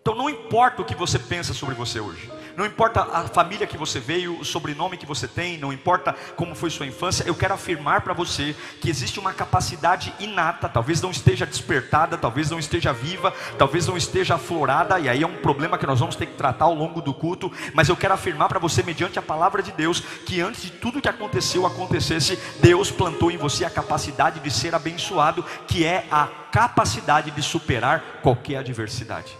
Então 0.01 0.15
não 0.15 0.29
importa 0.29 0.81
o 0.81 0.85
que 0.85 0.95
você 0.95 1.19
pensa 1.19 1.53
sobre 1.53 1.75
você 1.75 1.99
hoje. 1.99 2.31
Não 2.55 2.65
importa 2.65 3.01
a 3.01 3.27
família 3.27 3.65
que 3.65 3.77
você 3.77 3.99
veio, 3.99 4.39
o 4.39 4.45
sobrenome 4.45 4.97
que 4.97 5.05
você 5.05 5.27
tem, 5.27 5.57
não 5.57 5.71
importa 5.71 6.15
como 6.35 6.55
foi 6.55 6.69
sua 6.69 6.85
infância, 6.85 7.23
eu 7.25 7.35
quero 7.35 7.53
afirmar 7.53 8.01
para 8.01 8.13
você 8.13 8.55
que 8.79 8.89
existe 8.89 9.19
uma 9.19 9.33
capacidade 9.33 10.13
inata, 10.19 10.67
talvez 10.67 11.01
não 11.01 11.11
esteja 11.11 11.45
despertada, 11.45 12.17
talvez 12.17 12.49
não 12.49 12.59
esteja 12.59 12.91
viva, 12.91 13.33
talvez 13.57 13.87
não 13.87 13.95
esteja 13.95 14.35
aflorada, 14.35 14.99
e 14.99 15.07
aí 15.07 15.23
é 15.23 15.27
um 15.27 15.37
problema 15.37 15.77
que 15.77 15.87
nós 15.87 15.99
vamos 15.99 16.15
ter 16.15 16.25
que 16.25 16.35
tratar 16.35 16.65
ao 16.65 16.73
longo 16.73 17.01
do 17.01 17.13
culto, 17.13 17.51
mas 17.73 17.89
eu 17.89 17.95
quero 17.95 18.13
afirmar 18.13 18.49
para 18.49 18.59
você, 18.59 18.83
mediante 18.83 19.17
a 19.17 19.21
palavra 19.21 19.63
de 19.63 19.71
Deus, 19.71 20.01
que 20.25 20.41
antes 20.41 20.63
de 20.63 20.71
tudo 20.71 21.01
que 21.01 21.09
aconteceu 21.09 21.65
acontecesse, 21.65 22.37
Deus 22.59 22.91
plantou 22.91 23.31
em 23.31 23.37
você 23.37 23.63
a 23.63 23.69
capacidade 23.69 24.39
de 24.39 24.51
ser 24.51 24.75
abençoado, 24.75 25.45
que 25.67 25.85
é 25.85 26.05
a 26.11 26.27
capacidade 26.51 27.31
de 27.31 27.41
superar 27.41 28.19
qualquer 28.21 28.57
adversidade. 28.57 29.37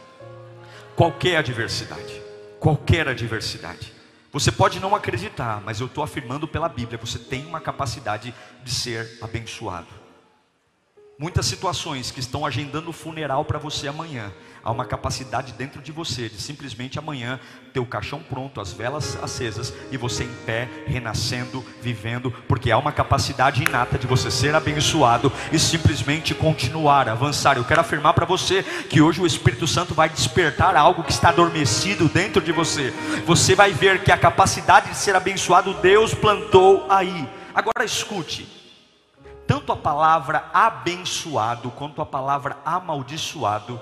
Qualquer 0.96 1.38
adversidade 1.38 2.31
qualquer 2.62 3.08
adversidade. 3.08 3.92
Você 4.32 4.52
pode 4.52 4.80
não 4.80 4.96
acreditar, 4.96 5.60
mas 5.66 5.82
eu 5.82 5.88
estou 5.88 6.04
afirmando 6.04 6.48
pela 6.48 6.70
Bíblia: 6.70 6.98
você 6.98 7.18
tem 7.18 7.44
uma 7.46 7.60
capacidade 7.60 8.34
de 8.64 8.72
ser 8.72 9.18
abençoado. 9.20 9.88
Muitas 11.18 11.48
situações 11.48 12.12
que 12.12 12.20
estão 12.20 12.46
agendando 12.46 12.92
o 12.92 12.94
funeral 12.94 13.44
para 13.44 13.60
você 13.60 13.88
amanhã, 13.88 14.32
há 14.64 14.72
uma 14.72 14.86
capacidade 14.86 15.54
dentro 15.54 15.82
de 15.82 15.92
você 15.92 16.30
de 16.30 16.42
simplesmente 16.42 17.00
amanhã 17.00 17.40
ter 17.74 17.80
o 17.80 17.86
caixão 17.86 18.22
pronto, 18.22 18.60
as 18.60 18.74
velas 18.74 19.18
acesas 19.24 19.74
e 19.92 19.98
você 19.98 20.24
em 20.24 20.34
pé, 20.46 20.70
renascendo, 20.86 21.64
vivendo, 21.82 22.32
porque 22.48 22.72
há 22.72 22.78
uma 22.78 22.92
capacidade 22.92 23.64
inata 23.64 23.98
de 23.98 24.08
você 24.08 24.30
ser 24.30 24.56
abençoado 24.56 25.32
e 25.52 25.60
simplesmente 25.60 26.36
continuar, 26.36 27.08
avançar. 27.08 27.58
Eu 27.58 27.64
quero 27.64 27.82
afirmar 27.82 28.14
para 28.14 28.26
você 28.26 28.64
que 28.90 29.02
hoje 29.02 29.22
o 29.22 29.28
Espírito 29.28 29.68
Santo 29.68 29.94
vai 29.94 30.10
despertar 30.10 30.76
algo 30.76 31.04
que 31.04 31.12
está 31.12 31.30
adormecido 31.30 32.08
dentro 32.08 32.42
de 32.42 32.52
você. 32.52 32.92
Você 33.26 33.56
vai 33.56 33.72
ver 33.72 34.04
que 34.04 34.12
a 34.12 34.18
capacidade 34.18 34.90
de 34.90 34.98
ser 34.98 35.16
abençoado 35.16 35.74
Deus 35.76 36.14
plantou 36.14 36.86
aí. 36.90 37.28
Agora 37.54 37.84
escute 37.84 38.62
tanto 39.52 39.74
a 39.74 39.76
palavra 39.76 40.46
abençoado 40.54 41.72
quanto 41.72 42.02
a 42.02 42.06
palavra 42.06 42.58
amaldiçoado, 42.64 43.82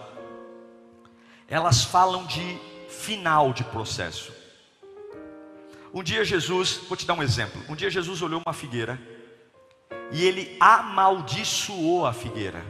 elas 1.49 1.83
falam 1.83 2.25
de 2.25 2.59
final 2.89 3.51
de 3.51 3.63
processo. 3.63 4.31
Um 5.93 6.03
dia 6.03 6.23
Jesus, 6.23 6.81
vou 6.87 6.95
te 6.95 7.05
dar 7.05 7.15
um 7.15 7.23
exemplo. 7.23 7.61
Um 7.67 7.75
dia 7.75 7.89
Jesus 7.89 8.21
olhou 8.21 8.41
uma 8.45 8.53
figueira 8.53 8.99
e 10.11 10.23
ele 10.23 10.55
amaldiçoou 10.59 12.05
a 12.05 12.13
figueira. 12.13 12.63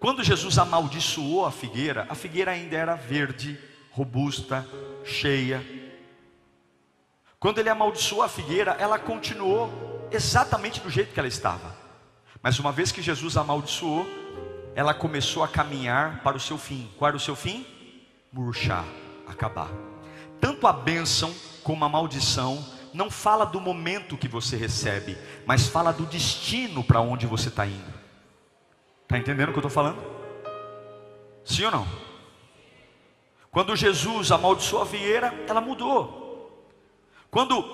Quando 0.00 0.22
Jesus 0.24 0.58
amaldiçoou 0.58 1.46
a 1.46 1.50
figueira, 1.50 2.06
a 2.08 2.14
figueira 2.14 2.52
ainda 2.52 2.76
era 2.76 2.94
verde, 2.94 3.58
robusta, 3.90 4.66
cheia. 5.04 5.64
Quando 7.38 7.58
ele 7.58 7.68
amaldiçoou 7.68 8.22
a 8.22 8.28
figueira, 8.28 8.76
ela 8.78 8.98
continuou 8.98 10.08
exatamente 10.10 10.80
do 10.80 10.90
jeito 10.90 11.12
que 11.12 11.18
ela 11.20 11.28
estava. 11.28 11.76
Mas 12.42 12.58
uma 12.58 12.72
vez 12.72 12.92
que 12.92 13.02
Jesus 13.02 13.36
amaldiçoou, 13.36 14.06
ela 14.78 14.94
começou 14.94 15.42
a 15.42 15.48
caminhar 15.48 16.22
para 16.22 16.36
o 16.36 16.40
seu 16.40 16.56
fim. 16.56 16.88
Qual 16.96 17.08
era 17.08 17.16
o 17.16 17.20
seu 17.20 17.34
fim? 17.34 17.66
Murchar, 18.32 18.84
acabar. 19.26 19.68
Tanto 20.40 20.68
a 20.68 20.72
bênção 20.72 21.34
como 21.64 21.84
a 21.84 21.88
maldição 21.88 22.64
não 22.94 23.10
fala 23.10 23.44
do 23.44 23.60
momento 23.60 24.16
que 24.16 24.28
você 24.28 24.56
recebe, 24.56 25.18
mas 25.44 25.66
fala 25.66 25.92
do 25.92 26.06
destino 26.06 26.84
para 26.84 27.00
onde 27.00 27.26
você 27.26 27.48
está 27.48 27.66
indo. 27.66 27.92
Está 29.02 29.18
entendendo 29.18 29.48
o 29.48 29.52
que 29.52 29.58
eu 29.58 29.66
estou 29.66 29.68
falando? 29.68 30.00
Sim 31.44 31.64
ou 31.64 31.72
não? 31.72 31.88
Quando 33.50 33.74
Jesus 33.74 34.30
amaldiçoou 34.30 34.82
a 34.82 34.84
vieira, 34.84 35.34
ela 35.48 35.60
mudou. 35.60 36.70
Quando 37.32 37.64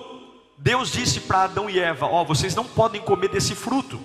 Deus 0.57 0.91
disse 0.91 1.19
para 1.19 1.43
Adão 1.43 1.69
e 1.69 1.79
Eva: 1.79 2.07
Ó, 2.07 2.23
oh, 2.23 2.25
vocês 2.25 2.55
não 2.55 2.65
podem 2.65 2.99
comer 2.99 3.27
desse 3.27 3.53
fruto, 3.53 4.01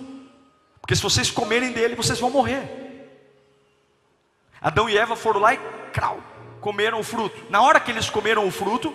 porque 0.79 0.95
se 0.95 1.01
vocês 1.01 1.31
comerem 1.31 1.71
dele, 1.71 1.95
vocês 1.95 2.19
vão 2.19 2.29
morrer. 2.29 2.80
Adão 4.61 4.87
e 4.87 4.95
Eva 4.95 5.15
foram 5.15 5.39
lá 5.39 5.55
e 5.55 5.59
crau, 5.91 6.19
comeram 6.59 6.99
o 6.99 7.03
fruto. 7.03 7.35
Na 7.49 7.61
hora 7.63 7.79
que 7.79 7.89
eles 7.89 8.09
comeram 8.09 8.47
o 8.47 8.51
fruto, 8.51 8.93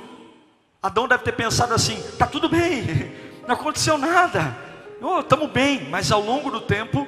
Adão 0.81 1.09
deve 1.09 1.25
ter 1.25 1.33
pensado 1.33 1.75
assim: 1.75 2.01
tá 2.17 2.27
tudo 2.27 2.49
bem, 2.49 3.13
não 3.47 3.55
aconteceu 3.57 3.99
nada, 3.99 4.57
estamos 5.21 5.47
oh, 5.47 5.53
bem. 5.53 5.89
Mas 5.91 6.13
ao 6.13 6.21
longo 6.21 6.51
do 6.51 6.61
tempo, 6.61 7.07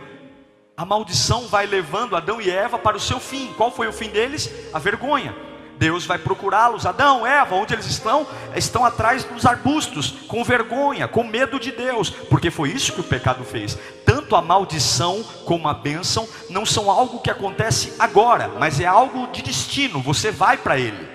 a 0.76 0.84
maldição 0.84 1.46
vai 1.46 1.66
levando 1.66 2.16
Adão 2.16 2.40
e 2.40 2.50
Eva 2.50 2.78
para 2.78 2.96
o 2.96 3.00
seu 3.00 3.20
fim. 3.20 3.52
Qual 3.56 3.70
foi 3.70 3.86
o 3.86 3.92
fim 3.92 4.08
deles? 4.08 4.50
A 4.72 4.78
vergonha. 4.78 5.47
Deus 5.78 6.04
vai 6.04 6.18
procurá-los. 6.18 6.84
Adão, 6.84 7.26
Eva, 7.26 7.54
onde 7.54 7.72
eles 7.72 7.86
estão? 7.86 8.26
Estão 8.54 8.84
atrás 8.84 9.24
dos 9.24 9.46
arbustos, 9.46 10.10
com 10.26 10.42
vergonha, 10.42 11.06
com 11.06 11.22
medo 11.22 11.58
de 11.58 11.70
Deus, 11.70 12.10
porque 12.10 12.50
foi 12.50 12.70
isso 12.70 12.92
que 12.92 13.00
o 13.00 13.04
pecado 13.04 13.44
fez. 13.44 13.78
Tanto 14.04 14.34
a 14.34 14.42
maldição 14.42 15.22
como 15.44 15.68
a 15.68 15.74
bênção 15.74 16.28
não 16.50 16.66
são 16.66 16.90
algo 16.90 17.20
que 17.20 17.30
acontece 17.30 17.94
agora, 17.98 18.48
mas 18.58 18.80
é 18.80 18.86
algo 18.86 19.28
de 19.28 19.40
destino. 19.40 20.02
Você 20.02 20.30
vai 20.30 20.58
para 20.58 20.78
ele. 20.78 21.08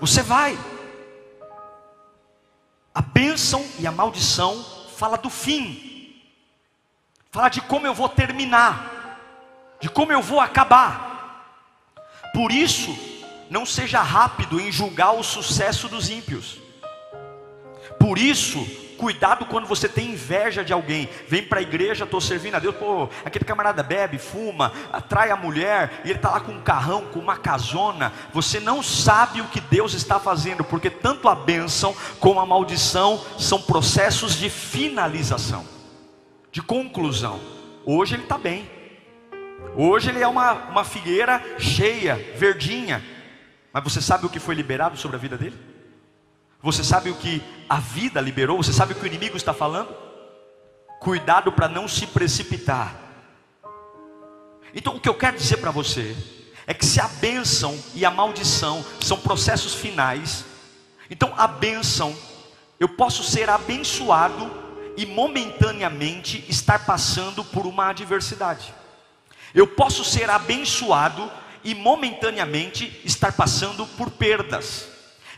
Você 0.00 0.22
vai. 0.22 0.56
A 2.94 3.02
bênção 3.02 3.64
e 3.78 3.86
a 3.86 3.92
maldição 3.92 4.64
fala 4.96 5.16
do 5.16 5.30
fim. 5.30 5.90
Fala 7.30 7.48
de 7.48 7.60
como 7.62 7.86
eu 7.86 7.94
vou 7.94 8.08
terminar, 8.08 9.18
de 9.80 9.88
como 9.88 10.12
eu 10.12 10.20
vou 10.20 10.38
acabar. 10.38 11.10
Por 12.34 12.52
isso, 12.52 13.11
não 13.52 13.66
seja 13.66 14.00
rápido 14.00 14.58
em 14.58 14.72
julgar 14.72 15.12
o 15.12 15.22
sucesso 15.22 15.86
dos 15.86 16.08
ímpios. 16.08 16.58
Por 18.00 18.18
isso, 18.18 18.66
cuidado 18.96 19.44
quando 19.44 19.66
você 19.66 19.86
tem 19.86 20.12
inveja 20.12 20.64
de 20.64 20.72
alguém. 20.72 21.06
Vem 21.28 21.42
para 21.42 21.58
a 21.58 21.62
igreja, 21.62 22.04
estou 22.04 22.18
servindo 22.18 22.54
a 22.54 22.58
Deus. 22.58 22.74
Pô, 22.74 23.10
aquele 23.22 23.44
camarada 23.44 23.82
bebe, 23.82 24.16
fuma, 24.16 24.72
atrai 24.90 25.30
a 25.30 25.36
mulher, 25.36 26.00
e 26.02 26.08
ele 26.08 26.18
está 26.18 26.30
lá 26.30 26.40
com 26.40 26.52
um 26.52 26.62
carrão, 26.62 27.04
com 27.12 27.18
uma 27.18 27.36
casona. 27.36 28.10
Você 28.32 28.58
não 28.58 28.82
sabe 28.82 29.42
o 29.42 29.48
que 29.48 29.60
Deus 29.60 29.92
está 29.92 30.18
fazendo, 30.18 30.64
porque 30.64 30.88
tanto 30.88 31.28
a 31.28 31.34
bênção 31.34 31.94
como 32.18 32.40
a 32.40 32.46
maldição 32.46 33.22
são 33.38 33.60
processos 33.60 34.34
de 34.34 34.48
finalização, 34.48 35.66
de 36.50 36.62
conclusão. 36.62 37.38
Hoje 37.84 38.14
ele 38.14 38.22
está 38.22 38.38
bem. 38.38 38.66
Hoje 39.76 40.08
ele 40.08 40.22
é 40.22 40.28
uma, 40.28 40.52
uma 40.70 40.84
figueira 40.84 41.42
cheia, 41.58 42.14
verdinha, 42.36 43.02
mas 43.72 43.82
você 43.82 44.00
sabe 44.00 44.26
o 44.26 44.28
que 44.28 44.38
foi 44.38 44.54
liberado 44.54 44.96
sobre 44.96 45.16
a 45.16 45.20
vida 45.20 45.38
dele? 45.38 45.58
Você 46.62 46.84
sabe 46.84 47.10
o 47.10 47.14
que 47.14 47.42
a 47.68 47.78
vida 47.78 48.20
liberou? 48.20 48.62
Você 48.62 48.72
sabe 48.72 48.92
o 48.92 48.96
que 48.96 49.02
o 49.02 49.06
inimigo 49.06 49.36
está 49.36 49.52
falando? 49.52 49.94
Cuidado 51.00 51.50
para 51.50 51.68
não 51.68 51.88
se 51.88 52.06
precipitar. 52.06 52.94
Então, 54.74 54.96
o 54.96 55.00
que 55.00 55.08
eu 55.08 55.14
quero 55.14 55.36
dizer 55.36 55.56
para 55.56 55.70
você 55.70 56.16
é 56.66 56.72
que 56.72 56.86
se 56.86 57.00
a 57.00 57.08
bênção 57.08 57.76
e 57.94 58.04
a 58.04 58.10
maldição 58.10 58.84
são 59.00 59.18
processos 59.18 59.74
finais, 59.74 60.44
então 61.10 61.34
a 61.36 61.46
bênção, 61.46 62.16
eu 62.78 62.88
posso 62.88 63.24
ser 63.24 63.50
abençoado 63.50 64.50
e 64.96 65.04
momentaneamente 65.04 66.44
estar 66.48 66.86
passando 66.86 67.42
por 67.42 67.66
uma 67.66 67.88
adversidade. 67.88 68.72
Eu 69.54 69.66
posso 69.66 70.04
ser 70.04 70.30
abençoado 70.30 71.30
e 71.64 71.74
momentaneamente 71.74 73.00
estar 73.04 73.32
passando 73.32 73.86
por 73.86 74.10
perdas. 74.10 74.88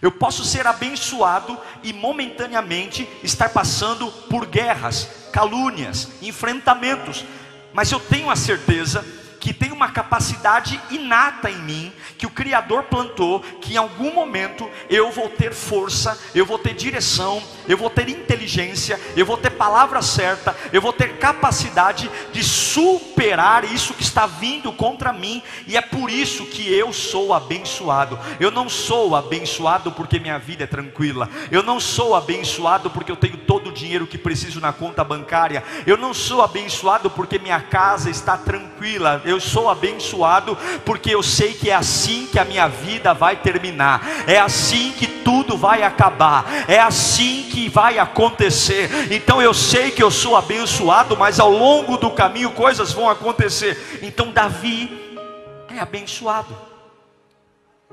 Eu 0.00 0.12
posso 0.12 0.45
ser 0.45 0.66
abençoado 0.66 1.59
e 1.83 1.93
momentaneamente 1.93 3.09
estar 3.23 3.50
passando 3.50 4.11
por 4.28 4.45
guerras, 4.47 5.09
calúnias, 5.33 6.09
enfrentamentos, 6.21 7.25
mas 7.73 7.90
eu 7.90 7.99
tenho 7.99 8.31
a 8.31 8.37
certeza 8.37 9.04
que 9.45 9.52
tem 9.52 9.73
uma 9.73 9.90
capacidade 9.90 10.81
inata 10.90 11.50
em 11.50 11.59
mim, 11.59 11.93
que 12.16 12.25
o 12.25 12.31
Criador 12.31 12.85
plantou, 12.85 13.40
que 13.40 13.75
em 13.75 13.76
algum 13.76 14.14
momento 14.14 14.71
eu 14.88 15.11
vou 15.11 15.28
ter 15.28 15.52
força, 15.52 16.19
eu 16.35 16.47
vou 16.47 16.59
ter 16.59 16.73
direção, 16.73 17.43
eu 17.69 17.76
vou 17.76 17.90
ter 17.90 18.09
inteligência, 18.09 18.99
eu 19.14 19.26
vou 19.26 19.37
ter 19.37 19.50
palavra 19.55 20.03
certa, 20.03 20.55
eu 20.73 20.81
vou 20.81 20.93
ter 20.93 21.17
capacidade 21.19 22.11
de 22.33 22.43
superar 22.43 23.65
isso 23.65 23.95
que 23.95 24.03
está 24.03 24.27
vindo 24.27 24.73
contra 24.73 25.13
mim, 25.13 25.43
e 25.67 25.77
é 25.77 25.81
por 25.81 26.11
isso 26.11 26.47
que 26.47 26.73
eu 26.73 26.93
sou 26.93 27.33
abençoado. 27.33 28.19
Eu 28.39 28.51
não 28.51 28.69
sou 28.69 29.17
abençoado 29.17 29.91
porque 29.93 30.19
minha 30.19 30.39
vida 30.39 30.65
é 30.65 30.67
tranquila, 30.67 31.29
eu 31.51 31.63
não 31.63 31.81
sou 31.81 32.15
abençoado 32.15 32.91
porque 32.91 33.11
eu 33.11 33.17
tenho 33.17 33.37
todo 33.39 33.71
o 33.71 33.73
dinheiro 33.73 34.07
que 34.07 34.19
preciso 34.19 34.61
na 34.61 34.73
conta 34.73 35.03
bancária, 35.03 35.63
eu 35.87 35.97
não 35.97 36.12
sou 36.12 36.43
abençoado 36.43 37.11
porque 37.11 37.38
minha 37.38 37.61
casa 37.61 38.11
está 38.11 38.37
tranquila. 38.37 39.23
Eu 39.25 39.40
sou 39.40 39.71
abençoado, 39.71 40.57
porque 40.85 41.14
eu 41.14 41.23
sei 41.23 41.55
que 41.55 41.71
é 41.71 41.75
assim 41.75 42.27
que 42.31 42.38
a 42.38 42.45
minha 42.45 42.69
vida 42.69 43.14
vai 43.14 43.37
terminar, 43.37 44.07
é 44.27 44.38
assim 44.38 44.93
que 44.93 45.13
tudo 45.25 45.57
vai 45.57 45.83
acabar, 45.83 46.45
é 46.69 46.79
assim 46.79 47.49
que 47.51 47.69
vai 47.69 47.99
acontecer. 47.99 49.13
Então 49.13 49.41
eu 49.41 49.55
sei 49.55 49.91
que 49.91 50.03
eu 50.03 50.11
sou 50.11 50.37
abençoado, 50.37 51.17
mas 51.17 51.41
ao 51.41 51.51
longo 51.51 51.97
do 51.97 52.11
caminho 52.11 52.53
coisas 52.53 52.93
vão 52.93 53.09
acontecer. 53.09 54.01
Então 54.03 54.31
Davi 54.31 55.27
é 55.69 55.81
abençoado, 55.81 56.55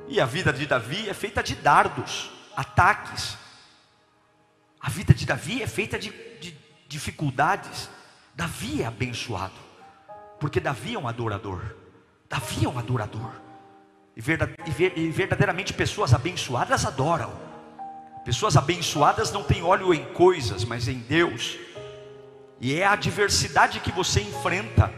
e 0.07 0.19
a 0.19 0.25
vida 0.25 0.51
de 0.51 0.65
Davi 0.65 1.09
é 1.09 1.13
feita 1.13 1.41
de 1.41 1.55
dardos, 1.55 2.29
ataques. 2.55 3.37
A 4.79 4.89
vida 4.89 5.13
de 5.13 5.25
Davi 5.25 5.61
é 5.61 5.67
feita 5.67 5.97
de, 5.97 6.09
de 6.39 6.57
dificuldades. 6.87 7.89
Davi 8.35 8.81
é 8.81 8.85
abençoado. 8.85 9.53
Porque 10.39 10.59
Davi 10.59 10.95
é 10.95 10.99
um 10.99 11.07
adorador. 11.07 11.61
Davi 12.29 12.65
é 12.65 12.67
um 12.67 12.77
adorador. 12.77 13.31
E 14.15 14.21
verdadeiramente 14.21 15.73
pessoas 15.73 16.13
abençoadas 16.13 16.85
adoram. 16.85 17.31
Pessoas 18.25 18.55
abençoadas 18.55 19.31
não 19.31 19.43
têm 19.43 19.63
óleo 19.63 19.93
em 19.93 20.05
coisas, 20.13 20.63
mas 20.63 20.87
em 20.87 20.99
Deus. 20.99 21.57
E 22.59 22.75
é 22.75 22.85
a 22.85 22.91
adversidade 22.91 23.79
que 23.79 23.91
você 23.91 24.21
enfrenta 24.21 24.93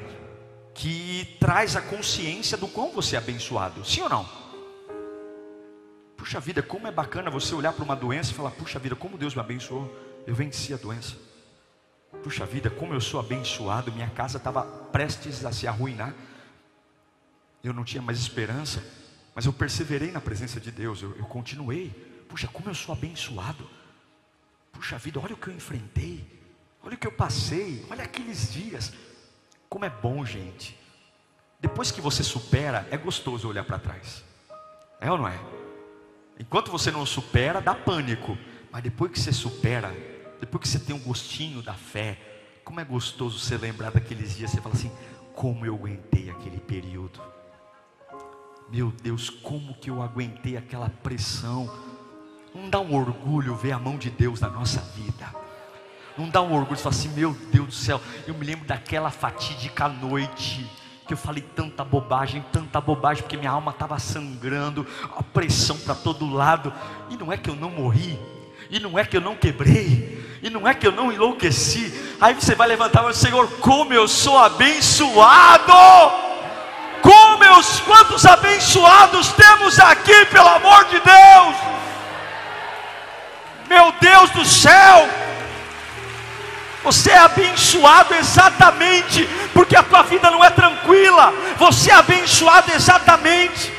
que 0.74 1.38
traz 1.40 1.76
a 1.76 1.82
consciência 1.82 2.58
do 2.58 2.68
quão 2.68 2.92
você 2.92 3.16
é 3.16 3.20
abençoado. 3.20 3.86
Sim 3.86 4.02
ou 4.02 4.10
não? 4.10 4.28
Puxa 6.18 6.40
vida, 6.40 6.62
como 6.62 6.88
é 6.88 6.92
bacana 6.92 7.30
você 7.30 7.54
olhar 7.54 7.74
para 7.74 7.84
uma 7.84 7.96
doença 7.96 8.32
e 8.32 8.34
falar: 8.34 8.52
Puxa 8.52 8.80
vida, 8.80 8.96
como 8.96 9.18
Deus 9.18 9.36
me 9.36 9.42
abençoou. 9.42 9.94
Eu 10.26 10.34
venci 10.34 10.74
a 10.74 10.78
doença. 10.78 11.16
Puxa 12.24 12.46
vida, 12.46 12.70
como 12.70 12.94
eu 12.94 13.02
sou 13.02 13.20
abençoado, 13.20 13.92
minha 13.92 14.10
casa 14.10 14.38
estava 14.38 14.64
prestes 14.64 15.46
a 15.46 15.52
se 15.52 15.68
arruinar. 15.68 16.14
Eu 17.64 17.74
não 17.74 17.84
tinha 17.84 18.02
mais 18.02 18.20
esperança, 18.20 18.84
mas 19.36 19.46
eu 19.46 19.54
perseverei 19.54 20.12
na 20.12 20.22
presença 20.22 20.60
de 20.60 20.72
Deus, 20.72 21.02
eu, 21.02 21.16
eu 21.18 21.26
continuei. 21.26 21.90
Puxa, 22.30 22.48
como 22.48 22.70
eu 22.70 22.76
sou 22.76 22.94
abençoado. 22.94 23.68
Puxa 24.72 24.98
vida, 24.98 25.20
olha 25.20 25.34
o 25.34 25.38
que 25.38 25.48
eu 25.48 25.54
enfrentei, 25.54 26.28
olha 26.84 26.96
o 26.96 26.98
que 26.98 27.08
eu 27.08 27.12
passei, 27.12 27.86
olha 27.90 28.04
aqueles 28.04 28.52
dias. 28.52 28.92
Como 29.70 29.86
é 29.86 29.90
bom, 29.90 30.26
gente. 30.26 30.78
Depois 31.60 31.92
que 31.92 32.02
você 32.02 32.24
supera, 32.24 32.88
é 32.92 32.98
gostoso 32.98 33.48
olhar 33.48 33.64
para 33.64 33.80
trás. 33.80 34.24
É 35.00 35.12
ou 35.12 35.18
não 35.18 35.28
é? 35.28 35.40
Enquanto 36.40 36.72
você 36.72 36.92
não 36.92 37.06
supera, 37.06 37.62
dá 37.62 37.74
pânico. 37.74 38.38
Mas 38.72 38.84
depois 38.84 39.12
que 39.12 39.20
você 39.20 39.32
supera, 39.32 39.96
depois 40.40 40.64
que 40.64 40.68
você 40.68 40.80
tem 40.80 40.96
um 40.96 41.00
gostinho 41.00 41.62
da 41.62 41.74
fé, 41.74 42.20
como 42.64 42.80
é 42.80 42.84
gostoso 42.84 43.40
você 43.40 43.58
lembrar 43.58 43.92
daqueles 43.92 44.36
dias, 44.36 44.52
você 44.52 44.62
fala 44.62 44.76
assim: 44.76 44.92
como 45.34 45.66
eu 45.66 45.76
aguentei 45.76 46.30
aquele 46.30 46.60
período. 46.60 47.22
Meu 48.72 48.92
Deus, 49.02 49.30
como 49.30 49.74
que 49.76 49.90
eu 49.90 50.02
aguentei 50.02 50.58
aquela 50.58 50.90
pressão. 50.90 51.72
Não 52.54 52.70
dá 52.70 52.80
um 52.80 52.96
orgulho 52.96 53.56
ver 53.56 53.72
a 53.72 53.80
mão 53.80 53.98
de 53.98 54.10
Deus 54.10 54.40
na 54.40 54.50
nossa 54.50 54.82
vida. 54.96 55.34
Não 56.18 56.30
dá 56.30 56.42
um 56.42 56.54
orgulho, 56.54 56.78
você 56.78 56.84
fala 56.84 56.96
assim: 56.96 57.10
meu 57.10 57.34
Deus 57.52 57.68
do 57.68 57.74
céu, 57.74 58.00
eu 58.28 58.34
me 58.34 58.46
lembro 58.46 58.68
daquela 58.68 59.10
fatídica 59.10 59.88
noite 59.88 60.70
que 61.08 61.14
eu 61.14 61.18
falei 61.18 61.44
tanta 61.56 61.84
bobagem, 61.84 62.44
tanta 62.52 62.80
bobagem, 62.80 63.24
porque 63.24 63.36
minha 63.36 63.52
alma 63.52 63.72
estava 63.72 64.00
sangrando, 64.00 64.88
a 65.16 65.22
pressão 65.22 65.78
para 65.78 65.94
todo 65.94 66.32
lado, 66.32 66.74
e 67.10 67.18
não 67.18 67.32
é 67.32 67.38
que 67.38 67.50
eu 67.50 67.56
não 67.56 67.70
morri, 67.70 68.18
e 68.70 68.80
não 68.80 68.98
é 68.98 69.04
que 69.04 69.18
eu 69.18 69.22
não 69.22 69.36
quebrei, 69.36 70.40
e 70.42 70.50
não 70.50 70.68
é 70.68 70.74
que 70.74 70.88
eu 70.88 70.92
não 70.92 71.12
enlouqueci. 71.12 71.94
Aí 72.22 72.34
você 72.34 72.56
vai 72.56 72.68
levantar 72.68 73.10
e 73.10 73.14
Senhor, 73.14 73.48
como 73.60 73.94
eu 73.94 74.08
sou 74.08 74.38
abençoado! 74.38 76.33
Como 77.04 77.44
eu, 77.44 77.62
quantos 77.86 78.26
abençoados 78.26 79.34
temos 79.34 79.80
aqui, 79.80 80.26
pelo 80.26 80.48
amor 80.48 80.86
de 80.86 81.00
Deus! 81.00 81.56
Meu 83.68 83.92
Deus 84.02 84.30
do 84.32 84.44
céu! 84.46 85.08
Você 86.84 87.12
é 87.12 87.20
abençoado 87.20 88.16
exatamente 88.16 89.30
porque 89.54 89.76
a 89.76 89.84
tua 89.84 90.02
vida 90.02 90.32
não 90.32 90.44
é 90.44 90.50
tranquila. 90.50 91.32
Você 91.58 91.92
é 91.92 91.94
abençoado 91.94 92.72
exatamente 92.74 93.72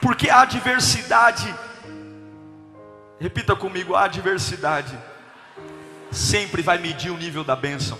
porque 0.00 0.28
a 0.28 0.40
adversidade 0.40 1.54
Repita 3.24 3.56
comigo: 3.56 3.94
a 3.94 4.04
adversidade 4.04 4.94
sempre 6.10 6.60
vai 6.60 6.76
medir 6.76 7.10
o 7.10 7.16
nível 7.16 7.42
da 7.42 7.56
bênção. 7.56 7.98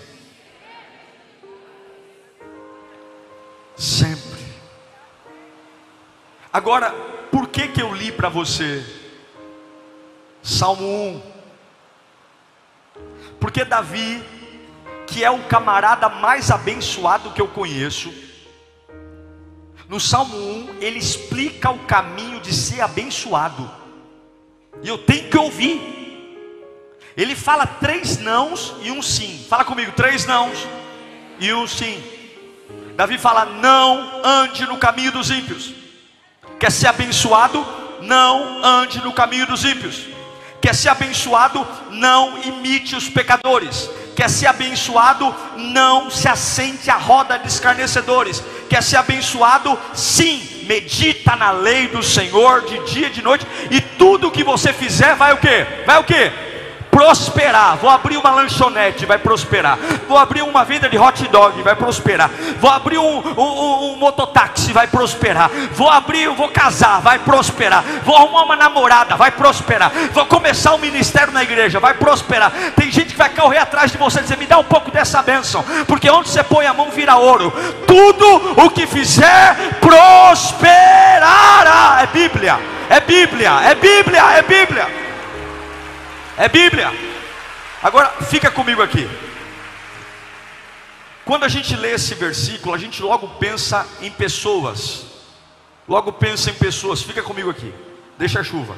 Sempre. 3.75 4.14
Agora, 6.55 6.91
por 7.33 7.49
que 7.49 7.67
que 7.67 7.81
eu 7.81 7.93
li 7.93 8.13
para 8.13 8.29
você 8.29 8.81
Salmo 10.41 10.85
1? 10.85 11.21
Porque 13.41 13.65
Davi, 13.65 14.23
que 15.05 15.21
é 15.21 15.29
o 15.29 15.43
camarada 15.49 16.07
mais 16.07 16.49
abençoado 16.51 17.31
que 17.31 17.41
eu 17.41 17.49
conheço, 17.49 18.09
no 19.89 19.99
Salmo 19.99 20.37
1, 20.37 20.77
ele 20.79 20.97
explica 20.97 21.71
o 21.71 21.79
caminho 21.79 22.39
de 22.39 22.55
ser 22.55 22.79
abençoado. 22.79 23.69
E 24.81 24.87
eu 24.87 24.97
tenho 24.97 25.29
que 25.29 25.37
ouvir. 25.37 25.81
Ele 27.17 27.35
fala 27.35 27.67
três 27.67 28.17
nãos 28.17 28.73
e 28.81 28.91
um 28.91 29.01
sim. 29.01 29.45
Fala 29.49 29.65
comigo, 29.65 29.91
três 29.91 30.25
nãos 30.25 30.65
e 31.37 31.51
um 31.51 31.67
sim. 31.67 32.01
Davi 32.95 33.17
fala: 33.17 33.43
Não 33.43 34.21
ande 34.23 34.65
no 34.65 34.77
caminho 34.77 35.11
dos 35.11 35.29
ímpios. 35.29 35.84
Quer 36.59 36.71
ser 36.71 36.87
abençoado? 36.87 37.65
Não 38.01 38.63
ande 38.63 39.03
no 39.03 39.13
caminho 39.13 39.47
dos 39.47 39.63
ímpios. 39.63 40.05
Quer 40.61 40.73
ser 40.73 40.89
abençoado? 40.89 41.65
Não 41.91 42.41
imite 42.43 42.95
os 42.95 43.07
pecadores. 43.09 43.89
Quer 44.15 44.29
ser 44.29 44.47
abençoado? 44.47 45.33
Não 45.57 46.09
se 46.09 46.27
assente 46.27 46.89
à 46.89 46.95
roda 46.95 47.37
de 47.37 47.47
escarnecedores. 47.47 48.43
Quer 48.69 48.81
ser 48.81 48.97
abençoado? 48.97 49.77
Sim, 49.93 50.65
medita 50.67 51.35
na 51.35 51.51
lei 51.51 51.87
do 51.87 52.01
Senhor 52.01 52.65
de 52.65 52.79
dia 52.91 53.07
e 53.07 53.11
de 53.11 53.21
noite. 53.21 53.45
E 53.69 53.81
tudo 53.81 54.31
que 54.31 54.43
você 54.43 54.73
fizer 54.73 55.15
vai 55.15 55.33
o 55.33 55.37
que? 55.37 55.67
Vai 55.85 55.99
o 55.99 56.03
que? 56.03 56.31
Prosperar. 56.95 57.75
Vou 57.75 57.89
abrir 57.89 58.15
uma 58.15 58.31
lanchonete, 58.31 59.05
vai 59.05 59.17
prosperar. 59.17 59.77
Vou 60.07 60.17
abrir 60.17 60.43
uma 60.43 60.63
venda 60.63 60.87
de 60.87 60.97
hot 60.97 61.27
dog, 61.27 61.61
vai 61.61 61.75
prosperar. 61.75 62.31
Vou 62.57 62.71
abrir 62.71 62.97
um, 62.97 63.17
um, 63.37 63.91
um 63.91 63.97
mototáxi, 63.97 64.71
vai 64.71 64.87
prosperar. 64.87 65.51
Vou 65.73 65.89
abrir, 65.89 66.29
vou 66.29 66.47
casar, 66.47 67.01
vai 67.01 67.19
prosperar. 67.19 67.83
Vou 68.05 68.15
arrumar 68.15 68.43
uma 68.43 68.55
namorada, 68.55 69.17
vai 69.17 69.29
prosperar. 69.29 69.91
Vou 70.13 70.25
começar 70.27 70.73
um 70.73 70.77
ministério 70.77 71.33
na 71.33 71.43
igreja, 71.43 71.81
vai 71.81 71.95
prosperar. 71.95 72.49
Tem 72.77 72.89
gente 72.89 73.11
que 73.11 73.17
vai 73.17 73.29
correr 73.29 73.57
atrás 73.57 73.91
de 73.91 73.97
você 73.97 74.19
e 74.19 74.23
dizer: 74.23 74.37
me 74.37 74.45
dá 74.45 74.57
um 74.57 74.63
pouco 74.63 74.89
dessa 74.89 75.21
bênção, 75.21 75.65
porque 75.87 76.09
onde 76.09 76.29
você 76.29 76.45
põe 76.45 76.65
a 76.65 76.73
mão 76.73 76.91
vira 76.91 77.17
ouro. 77.17 77.51
Tudo 77.85 78.63
o 78.63 78.69
que 78.69 78.87
fizer 78.87 79.57
prosperará. 79.81 80.43
É 82.03 82.07
Bíblia, 82.07 82.57
é 82.89 83.01
Bíblia, 83.01 83.51
é 83.63 83.75
Bíblia, 83.75 84.23
é 84.37 84.41
Bíblia. 84.41 85.04
É 86.37 86.49
Bíblia. 86.49 86.91
Agora, 87.81 88.09
fica 88.23 88.51
comigo 88.51 88.81
aqui. 88.81 89.07
Quando 91.23 91.45
a 91.45 91.47
gente 91.47 91.75
lê 91.75 91.93
esse 91.93 92.13
versículo, 92.13 92.75
a 92.75 92.77
gente 92.77 93.01
logo 93.01 93.27
pensa 93.39 93.87
em 94.01 94.11
pessoas. 94.11 95.05
Logo 95.87 96.11
pensa 96.11 96.49
em 96.51 96.53
pessoas. 96.53 97.01
Fica 97.01 97.23
comigo 97.23 97.49
aqui. 97.49 97.73
Deixa 98.17 98.41
a 98.41 98.43
chuva. 98.43 98.75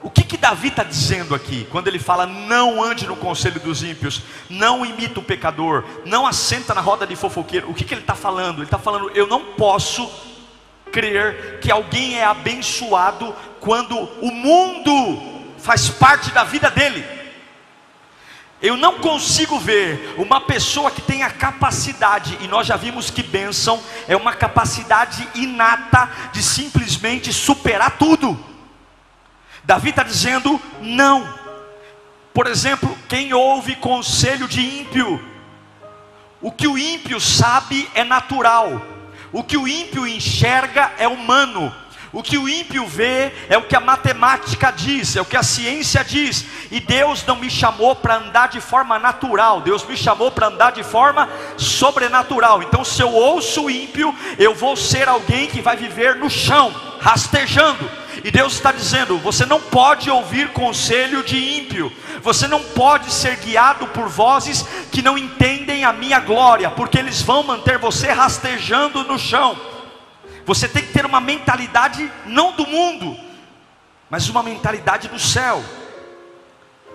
O 0.00 0.10
que 0.10 0.22
que 0.22 0.36
Davi 0.36 0.68
está 0.68 0.84
dizendo 0.84 1.34
aqui? 1.34 1.66
Quando 1.72 1.88
ele 1.88 1.98
fala, 1.98 2.24
não 2.24 2.80
ande 2.84 3.06
no 3.08 3.16
conselho 3.16 3.58
dos 3.58 3.82
ímpios, 3.82 4.22
não 4.48 4.86
imita 4.86 5.18
o 5.18 5.22
pecador, 5.24 5.84
não 6.04 6.24
assenta 6.24 6.72
na 6.72 6.80
roda 6.80 7.04
de 7.04 7.16
fofoqueiro. 7.16 7.68
O 7.68 7.74
que 7.74 7.84
que 7.84 7.92
ele 7.92 8.02
está 8.02 8.14
falando? 8.14 8.58
Ele 8.58 8.64
está 8.66 8.78
falando, 8.78 9.10
eu 9.14 9.26
não 9.26 9.44
posso 9.54 10.08
crer 10.96 11.58
que 11.60 11.70
alguém 11.70 12.18
é 12.18 12.24
abençoado 12.24 13.36
quando 13.60 13.94
o 14.22 14.30
mundo 14.30 15.52
faz 15.58 15.90
parte 15.90 16.30
da 16.30 16.42
vida 16.42 16.70
dele. 16.70 17.04
Eu 18.62 18.78
não 18.78 18.98
consigo 19.00 19.58
ver 19.58 20.14
uma 20.16 20.40
pessoa 20.40 20.90
que 20.90 21.02
tem 21.02 21.22
a 21.22 21.28
capacidade, 21.28 22.38
e 22.40 22.48
nós 22.48 22.66
já 22.66 22.76
vimos 22.76 23.10
que 23.10 23.22
bênção 23.22 23.78
é 24.08 24.16
uma 24.16 24.32
capacidade 24.32 25.28
inata 25.34 26.10
de 26.32 26.42
simplesmente 26.42 27.30
superar 27.30 27.98
tudo. 27.98 28.42
Davi 29.64 29.90
está 29.90 30.02
dizendo 30.02 30.58
não. 30.80 31.28
Por 32.32 32.46
exemplo, 32.46 32.96
quem 33.06 33.34
ouve 33.34 33.76
conselho 33.76 34.48
de 34.48 34.62
ímpio, 34.80 35.22
o 36.40 36.50
que 36.50 36.66
o 36.66 36.78
ímpio 36.78 37.20
sabe 37.20 37.86
é 37.94 38.02
natural, 38.02 38.95
o 39.32 39.42
que 39.42 39.56
o 39.56 39.66
ímpio 39.66 40.06
enxerga 40.06 40.92
é 40.98 41.08
humano. 41.08 41.74
O 42.16 42.22
que 42.22 42.38
o 42.38 42.48
ímpio 42.48 42.86
vê 42.86 43.30
é 43.46 43.58
o 43.58 43.64
que 43.64 43.76
a 43.76 43.80
matemática 43.80 44.70
diz, 44.70 45.16
é 45.16 45.20
o 45.20 45.24
que 45.26 45.36
a 45.36 45.42
ciência 45.42 46.02
diz. 46.02 46.46
E 46.70 46.80
Deus 46.80 47.22
não 47.26 47.36
me 47.36 47.50
chamou 47.50 47.94
para 47.94 48.16
andar 48.16 48.48
de 48.48 48.58
forma 48.58 48.98
natural, 48.98 49.60
Deus 49.60 49.84
me 49.84 49.94
chamou 49.98 50.30
para 50.30 50.46
andar 50.46 50.72
de 50.72 50.82
forma 50.82 51.28
sobrenatural. 51.58 52.62
Então, 52.62 52.82
se 52.82 53.02
eu 53.02 53.12
ouço 53.12 53.64
o 53.66 53.70
ímpio, 53.70 54.16
eu 54.38 54.54
vou 54.54 54.78
ser 54.78 55.06
alguém 55.06 55.46
que 55.46 55.60
vai 55.60 55.76
viver 55.76 56.16
no 56.16 56.30
chão, 56.30 56.74
rastejando. 57.02 57.86
E 58.24 58.30
Deus 58.30 58.54
está 58.54 58.72
dizendo: 58.72 59.18
você 59.18 59.44
não 59.44 59.60
pode 59.60 60.10
ouvir 60.10 60.54
conselho 60.54 61.22
de 61.22 61.36
ímpio, 61.36 61.92
você 62.22 62.48
não 62.48 62.62
pode 62.62 63.12
ser 63.12 63.36
guiado 63.36 63.88
por 63.88 64.08
vozes 64.08 64.64
que 64.90 65.02
não 65.02 65.18
entendem 65.18 65.84
a 65.84 65.92
minha 65.92 66.18
glória, 66.20 66.70
porque 66.70 66.98
eles 66.98 67.20
vão 67.20 67.42
manter 67.42 67.76
você 67.76 68.10
rastejando 68.10 69.04
no 69.04 69.18
chão. 69.18 69.75
Você 70.46 70.68
tem 70.68 70.82
que 70.82 70.92
ter 70.92 71.04
uma 71.04 71.20
mentalidade 71.20 72.10
não 72.24 72.52
do 72.52 72.64
mundo, 72.64 73.18
mas 74.08 74.28
uma 74.28 74.44
mentalidade 74.44 75.08
do 75.08 75.18
céu. 75.18 75.62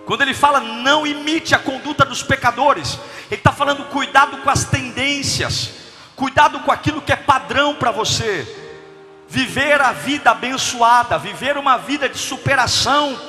Quando 0.06 0.22
ele 0.22 0.34
fala 0.34 0.62
não 0.62 1.06
imite 1.06 1.54
a 1.54 1.60
conduta 1.60 2.06
dos 2.06 2.24
pecadores, 2.24 2.98
ele 3.30 3.40
está 3.42 3.52
falando 3.52 3.84
cuidado 3.90 4.38
com 4.38 4.50
as 4.50 4.64
tendências, 4.64 5.74
cuidado 6.16 6.62
com 6.62 6.72
aquilo 6.72 7.02
que 7.02 7.12
é 7.12 7.18
padrão 7.18 7.76
para 7.76 7.92
você 7.92 8.48
viver 9.28 9.82
a 9.82 9.92
vida 9.92 10.32
abençoada, 10.32 11.18
viver 11.18 11.58
uma 11.58 11.78
vida 11.78 12.08
de 12.08 12.18
superação, 12.18 13.20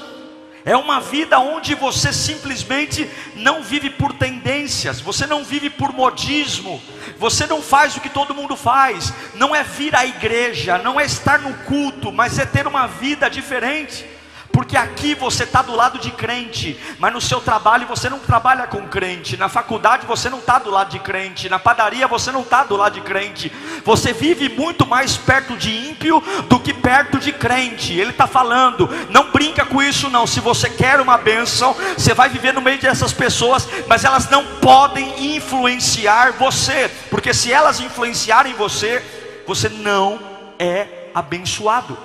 é 0.64 0.77
uma 0.77 1.01
vida 1.01 1.38
onde 1.38 1.75
você 1.75 2.12
simplesmente 2.12 3.09
não 3.35 3.62
vive 3.62 3.90
por 3.90 4.12
tendências, 4.12 5.01
você 5.01 5.27
não 5.27 5.42
vive 5.44 5.68
por 5.68 5.92
modismo, 5.92 6.83
você 7.18 7.46
não 7.46 7.61
faz 7.61 7.96
o 7.96 8.01
que 8.01 8.09
todo 8.09 8.35
mundo 8.35 8.57
faz, 8.57 9.12
não 9.35 9.55
é 9.55 9.62
vir 9.64 9.94
à 9.96 10.07
igreja, 10.07 10.79
não 10.79 11.01
é 11.01 11.05
estar 11.05 11.40
no 11.40 11.55
culto, 11.64 12.12
mas 12.12 12.38
é 12.38 12.46
ter 12.46 12.66
uma 12.66 12.87
vida 12.87 13.29
diferente 13.29 14.05
porque 14.53 14.77
aqui 14.77 15.15
você 15.15 15.45
está 15.45 15.62
do 15.62 15.75
lado 15.75 15.99
de 15.99 16.11
crente, 16.11 16.79
mas 16.99 17.12
no 17.12 17.21
seu 17.21 17.41
trabalho 17.41 17.87
você 17.87 18.11
não 18.11 18.19
trabalha 18.19 18.67
com 18.67 18.87
crente, 18.87 19.37
na 19.37 19.49
faculdade 19.49 20.07
você 20.07 20.29
não 20.29 20.38
está 20.38 20.59
do 20.59 20.71
lado 20.71 20.91
de 20.91 20.99
crente, 20.99 21.49
na 21.49 21.59
padaria 21.59 22.07
você 22.07 22.31
não 22.31 22.43
está 22.43 22.62
do 22.62 22.77
lado 22.77 22.95
de 22.95 23.01
crente, 23.01 23.51
você 23.85 24.12
vive 24.12 24.51
muito 24.51 24.87
mais 24.87 25.17
perto 25.17 25.57
de 25.57 25.75
ímpio 25.88 26.23
do 26.49 26.61
que 26.61 26.75
perto 26.75 27.19
de 27.19 27.33
crente. 27.33 27.99
Ele 27.99 28.11
está 28.11 28.27
falando, 28.27 28.88
não 29.09 29.31
brinca 29.31 29.65
com 29.65 29.83
isso 29.83 30.11
não. 30.11 30.27
Se 30.27 30.38
você 30.38 30.69
quer 30.69 31.01
uma 31.01 31.17
bênção, 31.17 31.75
você 31.97 32.12
vai 32.12 32.29
viver 32.29 32.53
no 32.53 32.61
meio 32.61 32.79
dessas 32.79 33.12
pessoas, 33.12 33.67
mas 33.87 34.05
elas 34.05 34.29
não 34.29 34.45
podem 34.61 35.35
influenciar 35.37 36.33
você, 36.33 36.91
porque 37.11 37.33
se 37.33 37.51
elas 37.51 37.81
influenciarem 37.81 38.53
você, 38.55 39.03
você 39.47 39.69
não 39.71 40.21
é 40.59 41.11
abençoado. 41.15 41.97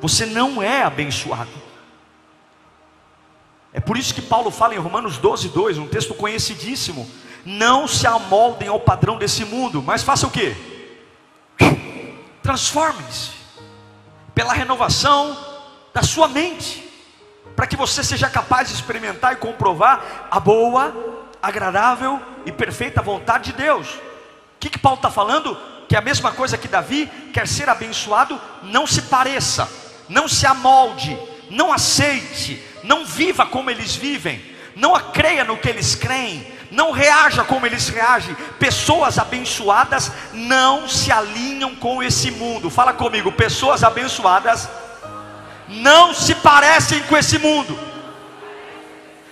Você 0.00 0.26
não 0.26 0.62
é 0.62 0.82
abençoado. 0.82 1.71
É 3.72 3.80
por 3.80 3.96
isso 3.96 4.14
que 4.14 4.20
Paulo 4.20 4.50
fala 4.50 4.74
em 4.74 4.78
Romanos 4.78 5.16
12, 5.16 5.48
2, 5.48 5.78
um 5.78 5.88
texto 5.88 6.14
conhecidíssimo. 6.14 7.08
Não 7.44 7.88
se 7.88 8.06
amoldem 8.06 8.68
ao 8.68 8.78
padrão 8.78 9.16
desse 9.16 9.44
mundo, 9.44 9.82
mas 9.82 10.02
faça 10.02 10.26
o 10.26 10.30
que? 10.30 10.54
Transformem-se 12.42 13.30
pela 14.34 14.52
renovação 14.52 15.36
da 15.92 16.02
sua 16.02 16.28
mente, 16.28 16.88
para 17.56 17.66
que 17.66 17.76
você 17.76 18.02
seja 18.02 18.28
capaz 18.28 18.68
de 18.68 18.74
experimentar 18.74 19.32
e 19.32 19.36
comprovar 19.36 20.28
a 20.30 20.40
boa, 20.40 20.94
agradável 21.42 22.20
e 22.46 22.52
perfeita 22.52 23.02
vontade 23.02 23.52
de 23.52 23.58
Deus. 23.58 23.88
O 23.94 24.00
que, 24.60 24.70
que 24.70 24.78
Paulo 24.78 24.96
está 24.96 25.10
falando? 25.10 25.56
Que 25.88 25.96
é 25.96 25.98
a 25.98 26.02
mesma 26.02 26.32
coisa 26.32 26.56
que 26.56 26.68
Davi 26.68 27.06
quer 27.32 27.46
ser 27.48 27.68
abençoado, 27.68 28.40
não 28.62 28.86
se 28.86 29.02
pareça, 29.02 29.68
não 30.08 30.28
se 30.28 30.46
amolde, 30.46 31.18
não 31.50 31.72
aceite, 31.72 32.62
não 32.82 33.04
viva 33.04 33.46
como 33.46 33.70
eles 33.70 33.94
vivem, 33.94 34.42
não 34.74 34.98
creia 35.12 35.44
no 35.44 35.56
que 35.56 35.68
eles 35.68 35.94
creem, 35.94 36.46
não 36.70 36.90
reaja 36.90 37.44
como 37.44 37.66
eles 37.66 37.88
reagem. 37.88 38.34
Pessoas 38.58 39.18
abençoadas 39.18 40.10
não 40.32 40.88
se 40.88 41.12
alinham 41.12 41.74
com 41.76 42.02
esse 42.02 42.30
mundo. 42.30 42.70
Fala 42.70 42.92
comigo, 42.92 43.30
pessoas 43.30 43.84
abençoadas 43.84 44.68
não 45.68 46.14
se 46.14 46.34
parecem 46.34 47.00
com 47.04 47.16
esse 47.16 47.38
mundo. 47.38 47.78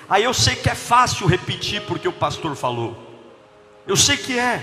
Aí 0.09 0.25
eu 0.25 0.35
sei 0.35 0.57
que 0.57 0.69
é 0.69 0.75
fácil 0.75 1.27
repetir 1.27 1.83
porque 1.83 2.09
o 2.09 2.13
pastor 2.13 2.55
falou. 2.55 3.11
Eu 3.87 3.97
sei 3.97 4.17
que 4.17 4.39
é. 4.39 4.63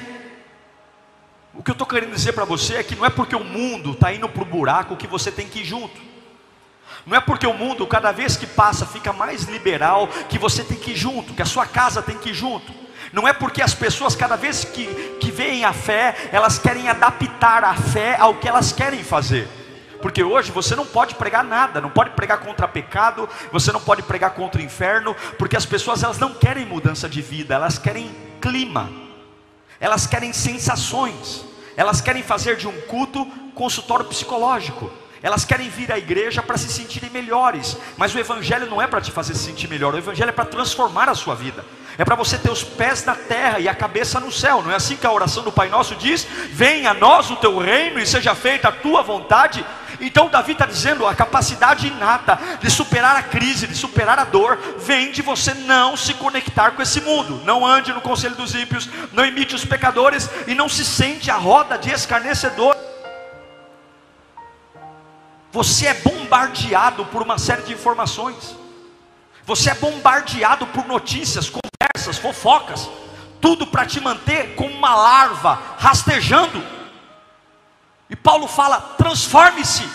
O 1.53 1.63
que 1.63 1.71
eu 1.71 1.73
estou 1.73 1.87
querendo 1.87 2.13
dizer 2.13 2.33
para 2.33 2.45
você 2.45 2.75
é 2.75 2.83
que 2.83 2.95
não 2.95 3.05
é 3.05 3.09
porque 3.09 3.35
o 3.35 3.43
mundo 3.43 3.91
está 3.91 4.13
indo 4.13 4.29
para 4.29 4.43
o 4.43 4.45
buraco 4.45 4.95
que 4.95 5.07
você 5.07 5.31
tem 5.31 5.47
que 5.47 5.61
ir 5.61 5.65
junto. 5.65 5.99
Não 7.07 7.15
é 7.15 7.21
porque 7.21 7.47
o 7.47 7.53
mundo, 7.53 7.87
cada 7.87 8.11
vez 8.11 8.35
que 8.35 8.45
passa, 8.45 8.85
fica 8.85 9.13
mais 9.13 9.43
liberal, 9.43 10.09
que 10.27 10.37
você 10.37 10.61
tem 10.61 10.77
que 10.77 10.91
ir 10.91 10.95
junto, 10.97 11.33
que 11.33 11.41
a 11.41 11.45
sua 11.45 11.65
casa 11.65 12.01
tem 12.01 12.17
que 12.17 12.31
ir 12.31 12.33
junto. 12.33 12.69
Não 13.13 13.25
é 13.25 13.31
porque 13.31 13.61
as 13.61 13.73
pessoas, 13.73 14.13
cada 14.13 14.35
vez 14.35 14.65
que, 14.65 14.85
que 15.21 15.31
veem 15.31 15.63
a 15.63 15.71
fé, 15.71 16.29
elas 16.33 16.59
querem 16.59 16.89
adaptar 16.89 17.63
a 17.63 17.73
fé 17.73 18.17
ao 18.19 18.35
que 18.35 18.49
elas 18.49 18.73
querem 18.73 19.05
fazer. 19.05 19.47
Porque 20.01 20.21
hoje 20.21 20.51
você 20.51 20.75
não 20.75 20.85
pode 20.85 21.15
pregar 21.15 21.45
nada, 21.45 21.79
não 21.79 21.89
pode 21.89 22.09
pregar 22.09 22.39
contra 22.39 22.67
pecado, 22.67 23.27
você 23.53 23.71
não 23.71 23.79
pode 23.79 24.03
pregar 24.03 24.31
contra 24.31 24.59
o 24.61 24.63
inferno, 24.63 25.15
porque 25.37 25.55
as 25.55 25.65
pessoas 25.65 26.03
elas 26.03 26.19
não 26.19 26.33
querem 26.33 26.65
mudança 26.65 27.07
de 27.07 27.21
vida, 27.21 27.55
elas 27.55 27.79
querem 27.79 28.13
clima, 28.41 28.91
elas 29.79 30.05
querem 30.05 30.33
sensações, 30.33 31.45
elas 31.77 32.01
querem 32.01 32.21
fazer 32.21 32.57
de 32.57 32.67
um 32.67 32.81
culto 32.81 33.25
consultório 33.55 34.05
psicológico. 34.05 34.91
Elas 35.21 35.43
querem 35.43 35.69
vir 35.69 35.91
à 35.91 35.97
igreja 35.97 36.43
para 36.43 36.57
se 36.57 36.69
sentirem 36.69 37.09
melhores, 37.09 37.77
mas 37.97 38.13
o 38.13 38.19
Evangelho 38.19 38.69
não 38.69 38.81
é 38.81 38.87
para 38.87 39.01
te 39.01 39.11
fazer 39.11 39.33
se 39.33 39.45
sentir 39.45 39.67
melhor, 39.67 39.93
o 39.93 39.97
Evangelho 39.97 40.29
é 40.29 40.33
para 40.33 40.45
transformar 40.45 41.09
a 41.09 41.15
sua 41.15 41.35
vida, 41.35 41.65
é 41.97 42.05
para 42.05 42.15
você 42.15 42.37
ter 42.37 42.51
os 42.51 42.63
pés 42.63 43.03
na 43.03 43.15
terra 43.15 43.59
e 43.59 43.67
a 43.67 43.73
cabeça 43.73 44.19
no 44.19 44.31
céu, 44.31 44.61
não 44.61 44.71
é 44.71 44.75
assim 44.75 44.95
que 44.95 45.07
a 45.07 45.11
oração 45.11 45.43
do 45.43 45.51
Pai 45.51 45.69
Nosso 45.69 45.95
diz: 45.95 46.27
Venha 46.51 46.91
a 46.91 46.93
nós 46.93 47.31
o 47.31 47.35
teu 47.35 47.57
reino 47.57 47.99
e 47.99 48.05
seja 48.05 48.35
feita 48.35 48.67
a 48.67 48.71
tua 48.71 49.01
vontade. 49.01 49.65
Então 49.99 50.29
Davi 50.29 50.51
está 50.51 50.65
dizendo: 50.65 51.05
a 51.05 51.15
capacidade 51.15 51.87
inata 51.87 52.39
de 52.61 52.69
superar 52.69 53.15
a 53.15 53.23
crise, 53.23 53.67
de 53.67 53.75
superar 53.75 54.19
a 54.19 54.23
dor, 54.23 54.57
vem 54.77 55.11
de 55.11 55.21
você 55.21 55.53
não 55.53 55.97
se 55.97 56.13
conectar 56.13 56.71
com 56.71 56.81
esse 56.81 57.01
mundo. 57.01 57.41
Não 57.43 57.65
ande 57.65 57.93
no 57.93 58.01
conselho 58.01 58.35
dos 58.35 58.53
ímpios, 58.53 58.89
não 59.11 59.25
imite 59.25 59.55
os 59.55 59.65
pecadores 59.65 60.29
e 60.45 60.53
não 60.53 60.69
se 60.69 60.85
sente 60.85 61.31
a 61.31 61.35
roda 61.35 61.77
de 61.77 61.91
escarnecedor. 61.91 62.75
Você 65.57 65.87
é 65.87 65.93
bombardeado 65.95 67.03
por 67.07 67.23
uma 67.23 67.39
série 67.39 67.63
de 67.63 67.73
informações. 67.73 68.55
Você 69.43 69.71
é 69.71 69.73
bombardeado 69.73 70.67
por 70.67 70.85
notícias, 70.85 71.49
conversas, 71.49 72.19
fofocas, 72.19 72.87
tudo 73.41 73.65
para 73.65 73.83
te 73.83 73.99
manter 73.99 74.53
como 74.53 74.71
uma 74.71 74.93
larva 74.93 75.59
rastejando. 75.79 76.63
E 78.07 78.15
Paulo 78.15 78.47
fala: 78.47 78.79
transforme-se. 78.99 79.89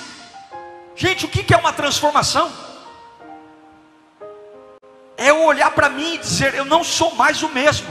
Gente, 0.96 1.27
o 1.27 1.29
que 1.29 1.55
é 1.55 1.57
uma 1.57 1.72
transformação? 1.72 2.51
É 5.16 5.31
eu 5.31 5.44
olhar 5.44 5.70
para 5.70 5.88
mim 5.88 6.14
e 6.14 6.18
dizer: 6.18 6.55
eu 6.55 6.64
não 6.64 6.83
sou 6.83 7.14
mais 7.14 7.40
o 7.40 7.48
mesmo. 7.48 7.87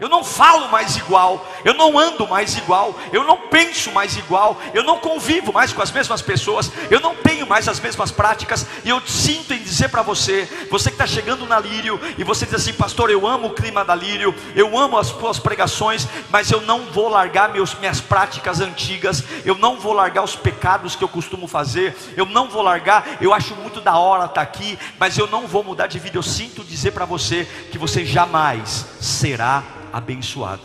Eu 0.00 0.08
não 0.08 0.24
falo 0.24 0.70
mais 0.70 0.96
igual, 0.96 1.46
eu 1.62 1.74
não 1.74 1.98
ando 1.98 2.26
mais 2.26 2.56
igual, 2.56 2.98
eu 3.12 3.22
não 3.22 3.36
penso 3.36 3.92
mais 3.92 4.16
igual, 4.16 4.58
eu 4.72 4.82
não 4.82 4.98
convivo 4.98 5.52
mais 5.52 5.74
com 5.74 5.82
as 5.82 5.92
mesmas 5.92 6.22
pessoas, 6.22 6.72
eu 6.90 7.00
não 7.00 7.14
tenho 7.14 7.46
mais 7.46 7.68
as 7.68 7.78
mesmas 7.78 8.10
práticas, 8.10 8.66
e 8.82 8.88
eu 8.88 8.98
sinto 9.06 9.52
em 9.52 9.62
dizer 9.62 9.90
para 9.90 10.00
você, 10.00 10.48
você 10.70 10.88
que 10.88 10.94
está 10.94 11.06
chegando 11.06 11.44
na 11.44 11.60
Lírio, 11.60 12.00
e 12.16 12.24
você 12.24 12.46
diz 12.46 12.54
assim, 12.54 12.72
pastor, 12.72 13.10
eu 13.10 13.26
amo 13.26 13.48
o 13.48 13.54
clima 13.54 13.84
da 13.84 13.94
Lírio, 13.94 14.34
eu 14.56 14.78
amo 14.78 14.96
as 14.96 15.08
suas 15.08 15.38
pregações, 15.38 16.08
mas 16.30 16.50
eu 16.50 16.62
não 16.62 16.86
vou 16.86 17.10
largar 17.10 17.52
meus, 17.52 17.74
minhas 17.74 18.00
práticas 18.00 18.58
antigas, 18.58 19.22
eu 19.44 19.54
não 19.54 19.78
vou 19.78 19.92
largar 19.92 20.22
os 20.22 20.34
pecados 20.34 20.96
que 20.96 21.04
eu 21.04 21.08
costumo 21.08 21.46
fazer, 21.46 21.94
eu 22.16 22.24
não 22.24 22.48
vou 22.48 22.62
largar, 22.62 23.18
eu 23.20 23.34
acho 23.34 23.54
muito 23.54 23.82
da 23.82 23.98
hora 23.98 24.24
estar 24.24 24.36
tá 24.36 24.40
aqui, 24.40 24.78
mas 24.98 25.18
eu 25.18 25.26
não 25.26 25.46
vou 25.46 25.62
mudar 25.62 25.88
de 25.88 25.98
vida, 25.98 26.16
eu 26.16 26.22
sinto 26.22 26.64
dizer 26.64 26.92
para 26.92 27.04
você 27.04 27.46
que 27.70 27.76
você 27.76 28.02
jamais 28.02 28.86
será 28.98 29.62
abençoado. 29.92 30.62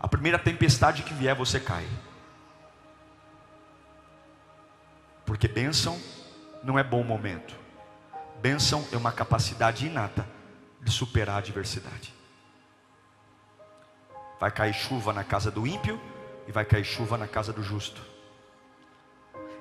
A 0.00 0.08
primeira 0.08 0.38
tempestade 0.38 1.02
que 1.02 1.14
vier, 1.14 1.34
você 1.34 1.58
cai. 1.58 1.86
Porque 5.24 5.48
bênção 5.48 5.98
não 6.62 6.78
é 6.78 6.84
bom 6.84 7.02
momento. 7.02 7.54
Bênção 8.40 8.86
é 8.92 8.96
uma 8.96 9.12
capacidade 9.12 9.86
inata 9.86 10.26
de 10.80 10.90
superar 10.90 11.36
a 11.36 11.38
adversidade. 11.38 12.12
Vai 14.38 14.50
cair 14.50 14.74
chuva 14.74 15.12
na 15.12 15.24
casa 15.24 15.50
do 15.50 15.66
ímpio 15.66 15.98
e 16.46 16.52
vai 16.52 16.64
cair 16.64 16.84
chuva 16.84 17.16
na 17.16 17.26
casa 17.26 17.52
do 17.52 17.62
justo. 17.62 18.02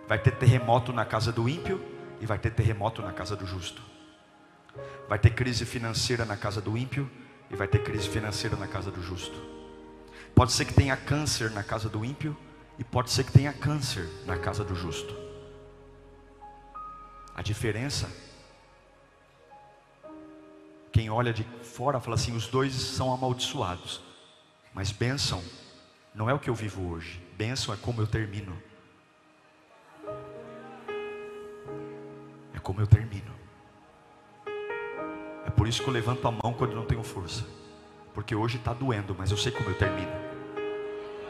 Vai 0.08 0.20
ter 0.20 0.32
terremoto 0.32 0.92
na 0.92 1.06
casa 1.06 1.32
do 1.32 1.48
ímpio 1.48 1.82
e 2.20 2.26
vai 2.26 2.38
ter 2.38 2.52
terremoto 2.52 3.02
na 3.02 3.14
casa 3.14 3.36
do 3.36 3.46
justo. 3.46 3.93
Vai 5.08 5.20
ter 5.20 5.32
crise 5.32 5.66
financeira 5.66 6.26
na 6.26 6.38
casa 6.38 6.62
do 6.62 6.78
ímpio 6.78 7.10
e 7.50 7.56
vai 7.56 7.68
ter 7.68 7.84
crise 7.84 8.08
financeira 8.10 8.56
na 8.56 8.68
casa 8.68 8.90
do 8.90 9.02
justo. 9.02 9.40
Pode 10.34 10.52
ser 10.52 10.66
que 10.66 10.74
tenha 10.74 10.98
câncer 10.98 11.52
na 11.52 11.64
casa 11.64 11.90
do 11.90 12.04
ímpio 12.04 12.36
e 12.80 12.84
pode 12.84 13.12
ser 13.12 13.24
que 13.24 13.32
tenha 13.32 13.54
câncer 13.54 14.10
na 14.26 14.38
casa 14.38 14.64
do 14.64 14.76
justo. 14.76 15.16
A 17.36 17.42
diferença 17.42 18.10
quem 20.94 21.10
olha 21.10 21.34
de 21.34 21.44
fora 21.64 22.00
fala 22.00 22.16
assim: 22.16 22.36
os 22.36 22.48
dois 22.48 22.72
são 22.74 23.12
amaldiçoados. 23.12 24.00
Mas 24.74 24.92
bênção 24.92 25.44
não 26.14 26.30
é 26.30 26.34
o 26.34 26.40
que 26.40 26.50
eu 26.50 26.56
vivo 26.56 26.88
hoje, 26.88 27.20
bênção 27.36 27.74
é 27.74 27.78
como 27.78 28.00
eu 28.00 28.08
termino. 28.08 28.56
É 32.54 32.60
como 32.60 32.80
eu 32.80 32.88
termino. 32.88 33.43
Por 35.56 35.68
isso 35.68 35.82
que 35.82 35.88
eu 35.88 35.94
levanto 35.94 36.28
a 36.28 36.32
mão 36.32 36.54
quando 36.54 36.76
não 36.76 36.86
tenho 36.86 37.04
força. 37.04 37.46
Porque 38.14 38.36
hoje 38.36 38.58
está 38.58 38.74
doendo, 38.74 39.16
mas 39.18 39.32
eu 39.32 39.38
sei 39.38 39.52
como 39.52 39.70
eu 39.70 39.78
termino. 39.78 40.12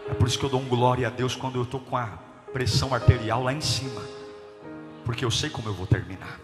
É 0.10 0.14
por 0.14 0.28
isso 0.28 0.38
que 0.38 0.46
eu 0.46 0.50
dou 0.50 0.60
um 0.60 0.68
glória 0.68 1.08
a 1.08 1.10
Deus 1.10 1.36
quando 1.36 1.56
eu 1.56 1.64
estou 1.64 1.80
com 1.80 1.96
a 1.96 2.08
pressão 2.52 2.94
arterial 2.94 3.44
lá 3.44 3.54
em 3.54 3.62
cima. 3.62 4.02
Porque 5.06 5.24
eu 5.24 5.32
sei 5.32 5.50
como 5.50 5.70
eu 5.70 5.74
vou 5.74 5.88
terminar. 5.88 6.40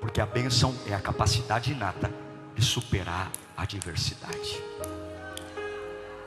Porque 0.00 0.20
a 0.20 0.26
bênção 0.26 0.74
é 0.86 0.94
a 0.94 1.00
capacidade 1.00 1.72
inata 1.72 2.12
de 2.54 2.62
superar 2.62 3.30
a 3.56 3.62
adversidade. 3.62 4.62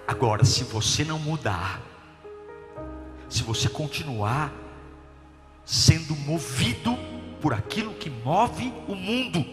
Agora, 0.07 0.43
se 0.43 0.63
você 0.63 1.05
não 1.05 1.19
mudar, 1.19 1.81
se 3.29 3.43
você 3.43 3.69
continuar 3.69 4.51
sendo 5.63 6.15
movido 6.15 6.97
por 7.41 7.53
aquilo 7.53 7.93
que 7.93 8.09
move 8.09 8.73
o 8.87 8.95
mundo, 8.95 9.45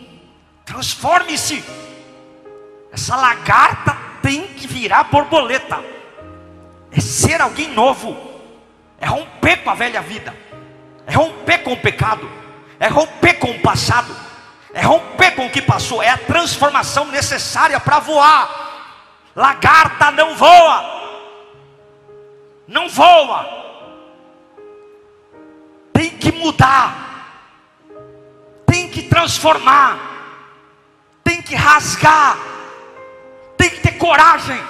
Transforme-se. 0.69 1.65
Essa 2.93 3.17
lagarta 3.17 3.97
tem 4.21 4.47
que 4.49 4.67
virar 4.67 5.05
borboleta. 5.05 5.83
É 6.93 7.01
ser 7.01 7.41
alguém 7.41 7.73
novo. 7.73 8.15
É 9.01 9.07
romper 9.07 9.65
com 9.65 9.71
a 9.71 9.75
velha 9.75 10.03
vida. 10.03 10.37
É 11.07 11.15
romper 11.15 11.63
com 11.63 11.73
o 11.73 11.77
pecado. 11.81 12.31
É 12.79 12.87
romper 12.87 13.39
com 13.39 13.51
o 13.51 13.61
passado. 13.61 14.15
É 14.75 14.83
romper 14.83 15.31
com 15.31 15.47
o 15.47 15.51
que 15.51 15.63
passou. 15.63 16.03
É 16.03 16.11
a 16.11 16.19
transformação 16.19 17.07
necessária 17.07 17.81
para 17.81 18.01
voar. 18.01 19.25
Lagarta 19.35 20.11
não 20.11 20.35
voa. 20.35 20.85
Não 22.67 22.91
voa. 22.91 23.47
Tem 25.95 26.11
que 26.11 26.31
mudar. 26.31 27.07
Tem 28.67 28.87
que 28.91 29.05
transformar 29.05 30.18
que 31.49 31.55
rasgar, 31.57 32.37
tem 33.57 33.71
que 33.71 33.81
ter 33.81 33.93
coragem. 33.93 34.63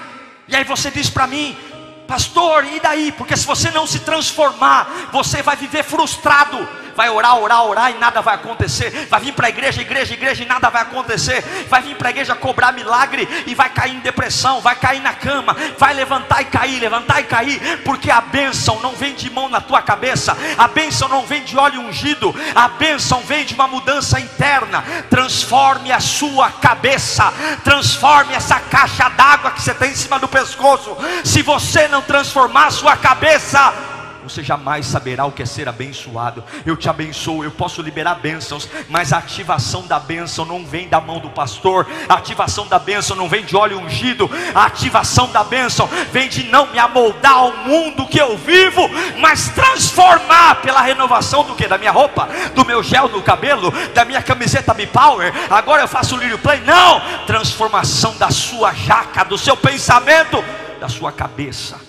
E 0.47 0.55
aí 0.55 0.65
você 0.65 0.91
diz 0.91 1.11
para 1.11 1.27
mim, 1.27 1.59
pastor, 2.07 2.65
e 2.65 2.79
daí? 2.81 3.13
Porque 3.13 3.37
se 3.37 3.45
você 3.45 3.71
não 3.73 3.87
se 3.87 3.99
transformar, 3.99 5.09
você 5.13 5.43
vai 5.43 5.57
viver 5.57 5.83
frustrado 5.83 6.57
vai 6.99 7.09
orar, 7.11 7.39
orar, 7.39 7.63
orar 7.63 7.91
e 7.93 7.95
nada 7.95 8.21
vai 8.21 8.35
acontecer, 8.35 9.07
vai 9.09 9.21
vir 9.21 9.33
para 9.33 9.47
a 9.47 9.51
igreja, 9.51 9.81
igreja, 9.81 10.15
igreja 10.15 10.43
e 10.43 10.47
nada 10.47 10.69
vai 10.69 10.83
acontecer, 10.83 11.45
vai 11.69 11.81
vir 11.81 11.95
para 11.95 12.09
a 12.09 12.11
igreja 12.11 12.35
cobrar 12.35 12.73
milagre 12.73 13.45
e 13.47 13.55
vai 13.55 13.71
cair 13.71 13.95
em 13.95 14.01
depressão, 14.01 14.61
vai 14.61 14.75
cair 14.75 15.01
na 15.01 15.15
cama, 15.15 15.57
vai 15.79 15.95
levantar 15.95 16.43
e 16.43 16.47
cair, 16.47 16.81
levantar 16.81 17.21
e 17.21 17.25
cair, 17.25 17.83
porque 17.85 18.11
a 18.11 18.21
bênção 18.21 18.81
não 18.81 18.97
vem 18.97 19.15
de 19.15 19.31
mão 19.31 19.49
na 19.49 19.61
tua 19.61 19.81
cabeça, 19.81 20.37
a 20.59 20.67
bênção 20.67 21.09
não 21.09 21.25
vem 21.25 21.45
de 21.45 21.57
óleo 21.57 21.83
ungido, 21.83 22.35
a 22.53 22.67
bênção 22.67 23.21
vem 23.21 23.45
de 23.45 23.55
uma 23.55 23.69
mudança 23.69 24.19
interna. 24.19 24.83
Transforme 25.09 25.93
a 25.93 26.01
sua 26.01 26.51
cabeça, 26.51 27.33
transforme 27.63 28.35
essa 28.35 28.59
caixa 28.59 29.09
d'água 29.11 29.53
que 29.53 29.63
você 29.63 29.73
tem 29.73 29.93
em 29.93 29.95
cima 29.95 30.19
do 30.19 30.27
pescoço. 30.27 30.97
Se 31.23 31.43
você 31.43 31.87
não 31.87 32.03
transformar 32.03 32.67
a 32.67 32.71
sua 32.73 32.97
cabeça, 32.97 33.98
você 34.29 34.43
jamais 34.43 34.87
saberá 34.87 35.25
o 35.25 35.33
que 35.33 35.43
é 35.43 35.47
ser 35.47 35.69
abençoado. 35.69 36.45
Eu 36.67 36.77
te 36.77 36.89
abençoo, 36.89 37.43
eu 37.43 37.51
posso 37.51 37.81
liberar 37.81 38.17
bênçãos, 38.17 38.69
mas 38.89 39.13
a 39.13 39.19
ativação 39.19 39.87
da 39.87 39.99
bênção 39.99 40.45
não 40.45 40.65
vem 40.65 40.89
da 40.89 41.01
mão 41.01 41.19
do 41.19 41.31
pastor, 41.31 41.87
a 42.09 42.15
ativação 42.15 42.67
da 42.67 42.79
bênção 42.79 43.17
não 43.17 43.29
vem 43.29 43.45
de 43.45 43.57
óleo 43.57 43.79
ungido, 43.79 44.31
a 44.55 44.65
ativação 44.65 45.31
da 45.31 45.43
bênção 45.43 45.89
vem 46.13 46.29
de 46.29 46.45
não 46.45 46.67
me 46.67 46.79
amoldar 46.79 47.33
ao 47.33 47.57
mundo 47.59 48.07
que 48.07 48.21
eu 48.21 48.37
vivo, 48.37 48.89
mas 49.19 49.49
transformar 49.49 50.57
pela 50.57 50.83
renovação 50.83 51.45
do 51.45 51.55
que? 51.55 51.67
Da 51.67 51.79
minha 51.79 51.91
roupa, 51.91 52.29
do 52.55 52.65
meu 52.65 52.83
gel 52.83 53.09
no 53.09 53.23
cabelo, 53.23 53.73
da 53.95 54.05
minha 54.05 54.23
camiseta 54.23 54.75
Me 54.75 54.87
Power. 54.87 55.33
Agora 55.51 55.83
eu 55.83 55.89
faço 55.89 56.17
o 56.17 56.19
Lírio 56.19 56.39
Play. 56.39 56.61
Não! 56.61 57.01
Transformação 57.27 58.17
da 58.17 58.31
sua 58.31 58.73
jaca, 58.73 59.25
do 59.25 59.39
seu 59.39 59.57
pensamento, 59.57 60.43
da 60.81 60.89
sua 60.89 61.13
cabeça 61.13 61.88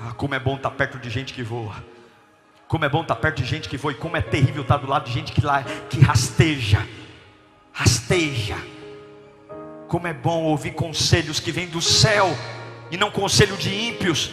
ah, 0.00 0.12
como 0.12 0.34
é 0.34 0.38
bom 0.38 0.56
estar 0.56 0.70
perto 0.70 0.98
de 0.98 1.08
gente 1.08 1.32
que 1.32 1.42
voa. 1.42 1.74
Como 2.68 2.84
é 2.84 2.88
bom 2.88 3.02
estar 3.02 3.16
perto 3.16 3.42
de 3.42 3.44
gente 3.44 3.68
que 3.68 3.78
foi, 3.78 3.94
como 3.94 4.16
é 4.16 4.20
terrível 4.20 4.62
estar 4.62 4.76
do 4.76 4.88
lado 4.88 5.04
de 5.04 5.12
gente 5.12 5.32
que 5.32 5.40
lá 5.40 5.62
que 5.88 6.00
rasteja, 6.00 6.86
rasteja. 7.72 8.56
Como 9.88 10.06
é 10.06 10.12
bom 10.12 10.42
ouvir 10.42 10.72
conselhos 10.72 11.38
que 11.38 11.52
vêm 11.52 11.68
do 11.68 11.80
céu 11.80 12.36
e 12.90 12.96
não 12.96 13.10
conselho 13.10 13.56
de 13.56 13.72
ímpios. 13.72 14.30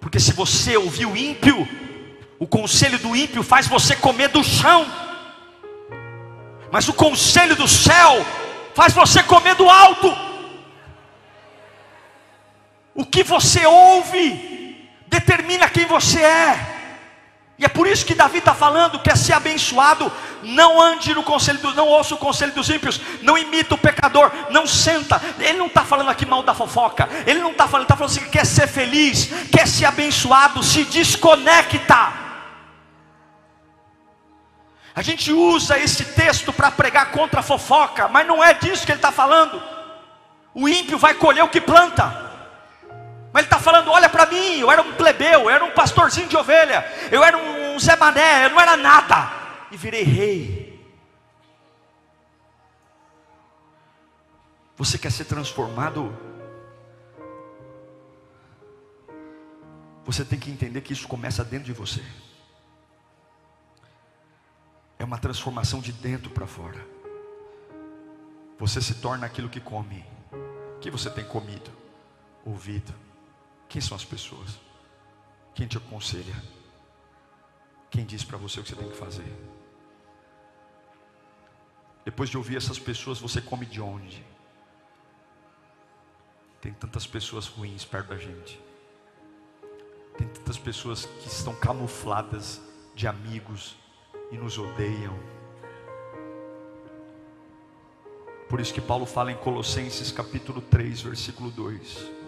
Porque 0.00 0.18
se 0.18 0.32
você 0.32 0.76
ouvir 0.76 1.06
o 1.06 1.16
ímpio, 1.16 1.68
o 2.38 2.46
conselho 2.46 2.98
do 2.98 3.14
ímpio 3.14 3.42
faz 3.42 3.66
você 3.66 3.94
comer 3.94 4.28
do 4.28 4.42
chão. 4.42 4.86
Mas 6.72 6.88
o 6.88 6.94
conselho 6.94 7.54
do 7.54 7.68
céu 7.68 8.24
faz 8.74 8.92
você 8.92 9.22
comer 9.22 9.54
do 9.54 9.68
alto. 9.68 10.14
O 12.94 13.04
que 13.04 13.22
você 13.22 13.66
ouve 13.66 14.53
determina 15.14 15.68
quem 15.68 15.86
você 15.86 16.20
é. 16.20 16.74
E 17.56 17.64
é 17.64 17.68
por 17.68 17.86
isso 17.86 18.04
que 18.04 18.16
Davi 18.16 18.38
está 18.38 18.52
falando 18.52 18.98
que 18.98 19.10
é 19.10 19.14
ser 19.14 19.32
abençoado. 19.32 20.10
Não 20.42 20.80
ande 20.80 21.14
no 21.14 21.22
conselho, 21.22 21.58
do, 21.60 21.72
não 21.74 21.86
ouça 21.86 22.14
o 22.14 22.18
conselho 22.18 22.52
dos 22.52 22.68
ímpios, 22.68 23.00
não 23.22 23.38
imita 23.38 23.74
o 23.74 23.78
pecador, 23.78 24.30
não 24.50 24.66
senta. 24.66 25.20
Ele 25.38 25.58
não 25.58 25.66
está 25.66 25.84
falando 25.84 26.10
aqui 26.10 26.26
mal 26.26 26.42
da 26.42 26.52
fofoca. 26.52 27.08
Ele 27.26 27.40
não 27.40 27.52
está 27.52 27.68
falando, 27.68 27.84
está 27.84 27.96
falando 27.96 28.10
assim, 28.10 28.28
quer 28.28 28.44
ser 28.44 28.66
feliz, 28.66 29.30
quer 29.52 29.68
ser 29.68 29.84
abençoado, 29.84 30.62
se 30.62 30.84
desconecta. 30.84 32.24
A 34.96 35.02
gente 35.02 35.32
usa 35.32 35.78
esse 35.78 36.04
texto 36.04 36.52
para 36.52 36.70
pregar 36.70 37.10
contra 37.10 37.40
a 37.40 37.42
fofoca, 37.42 38.08
mas 38.08 38.26
não 38.26 38.42
é 38.42 38.54
disso 38.54 38.84
que 38.84 38.92
ele 38.92 38.98
está 38.98 39.12
falando. 39.12 39.62
O 40.52 40.68
ímpio 40.68 40.98
vai 40.98 41.14
colher 41.14 41.42
o 41.42 41.48
que 41.48 41.60
planta. 41.60 42.23
Mas 43.34 43.40
ele 43.42 43.46
está 43.48 43.58
falando: 43.58 43.90
olha 43.90 44.08
para 44.08 44.26
mim, 44.26 44.60
eu 44.60 44.70
era 44.70 44.80
um 44.80 44.94
plebeu, 44.94 45.40
eu 45.40 45.50
era 45.50 45.64
um 45.64 45.72
pastorzinho 45.72 46.28
de 46.28 46.36
ovelha, 46.36 46.84
eu 47.10 47.24
era 47.24 47.36
um 47.36 47.76
Zé 47.80 47.96
Mané, 47.96 48.44
eu 48.44 48.50
não 48.50 48.60
era 48.60 48.76
nada, 48.76 49.28
e 49.72 49.76
virei 49.76 50.04
rei. 50.04 50.94
Você 54.76 54.96
quer 54.96 55.10
ser 55.10 55.24
transformado? 55.24 56.16
Você 60.04 60.24
tem 60.24 60.38
que 60.38 60.50
entender 60.50 60.82
que 60.82 60.92
isso 60.92 61.08
começa 61.08 61.42
dentro 61.42 61.66
de 61.66 61.72
você. 61.72 62.04
É 64.96 65.02
uma 65.02 65.18
transformação 65.18 65.80
de 65.80 65.90
dentro 65.90 66.30
para 66.30 66.46
fora. 66.46 66.86
Você 68.60 68.80
se 68.80 68.94
torna 68.94 69.26
aquilo 69.26 69.48
que 69.48 69.60
come. 69.60 70.04
O 70.76 70.78
que 70.78 70.88
você 70.88 71.10
tem 71.10 71.24
comido? 71.24 71.72
Ouvido 72.44 73.03
quem 73.74 73.80
são 73.80 73.96
as 73.96 74.04
pessoas? 74.04 74.56
Quem 75.52 75.66
te 75.66 75.76
aconselha? 75.76 76.40
Quem 77.90 78.04
diz 78.06 78.22
para 78.22 78.38
você 78.38 78.60
o 78.60 78.62
que 78.62 78.68
você 78.68 78.76
tem 78.76 78.88
que 78.88 78.96
fazer? 78.96 79.26
Depois 82.04 82.30
de 82.30 82.36
ouvir 82.36 82.56
essas 82.56 82.78
pessoas, 82.78 83.18
você 83.18 83.40
come 83.40 83.66
de 83.66 83.80
onde? 83.80 84.24
Tem 86.60 86.72
tantas 86.72 87.04
pessoas 87.04 87.48
ruins 87.48 87.84
perto 87.84 88.10
da 88.10 88.16
gente. 88.16 88.60
Tem 90.16 90.28
tantas 90.28 90.56
pessoas 90.56 91.04
que 91.04 91.26
estão 91.26 91.52
camufladas 91.56 92.62
de 92.94 93.08
amigos 93.08 93.74
e 94.30 94.38
nos 94.38 94.56
odeiam. 94.56 95.18
Por 98.48 98.60
isso 98.60 98.72
que 98.72 98.80
Paulo 98.80 99.04
fala 99.04 99.32
em 99.32 99.36
Colossenses 99.36 100.12
capítulo 100.12 100.60
3, 100.60 101.02
versículo 101.02 101.50
2. 101.50 102.23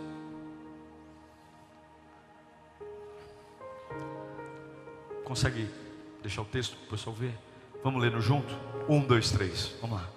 Consegue 5.27 5.69
deixar 6.23 6.43
o 6.43 6.45
texto 6.45 6.77
para 6.77 6.87
o 6.87 6.91
pessoal 6.91 7.17
ver? 7.17 7.37
Vamos 7.83 8.01
lendo 8.01 8.21
junto? 8.21 8.55
Um, 8.89 9.05
dois, 9.05 9.29
três. 9.33 9.75
Vamos 9.81 10.01
lá. 10.01 10.09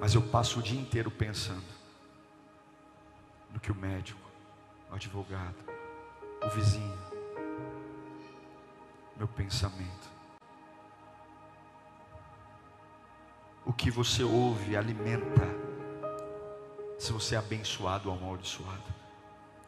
Mas 0.00 0.12
eu 0.16 0.22
passo 0.22 0.58
o 0.58 0.62
dia 0.62 0.80
inteiro 0.80 1.08
pensando 1.08 1.62
no 3.54 3.60
que 3.60 3.70
o 3.70 3.74
médico, 3.76 4.20
o 4.90 4.96
advogado, 4.96 5.54
o 6.44 6.50
vizinho, 6.50 6.98
meu 9.16 9.28
pensamento 9.28 10.11
o 13.64 13.72
que 13.72 13.90
você 13.90 14.22
ouve 14.22 14.76
alimenta, 14.76 15.48
se 16.98 17.12
você 17.12 17.34
é 17.34 17.38
abençoado 17.38 18.10
ou 18.10 18.16
amaldiçoado. 18.16 18.82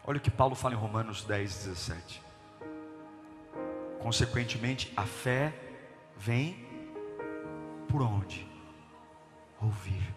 Olha 0.07 0.19
o 0.19 0.21
que 0.21 0.31
Paulo 0.31 0.55
fala 0.55 0.75
em 0.75 0.79
Romanos 0.79 1.25
10, 1.25 1.65
17. 1.65 2.23
Consequentemente, 4.01 4.93
a 4.97 5.05
fé 5.07 5.55
vem 6.17 6.67
por 7.89 8.03
onde? 8.03 8.47
Ouvir. 9.63 10.15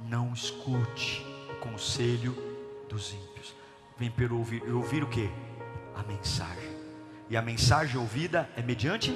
Não 0.00 0.32
escute 0.32 1.24
o 1.52 1.60
conselho 1.60 2.34
dos 2.88 3.12
ímpios. 3.12 3.54
Vem 3.96 4.10
pelo 4.10 4.38
ouvir. 4.38 4.62
E 4.66 4.70
ouvir 4.70 5.04
o 5.04 5.08
que? 5.08 5.30
A 5.94 6.02
mensagem. 6.02 6.76
E 7.28 7.36
a 7.36 7.42
mensagem 7.42 7.96
ouvida 7.96 8.48
é 8.56 8.62
mediante 8.62 9.12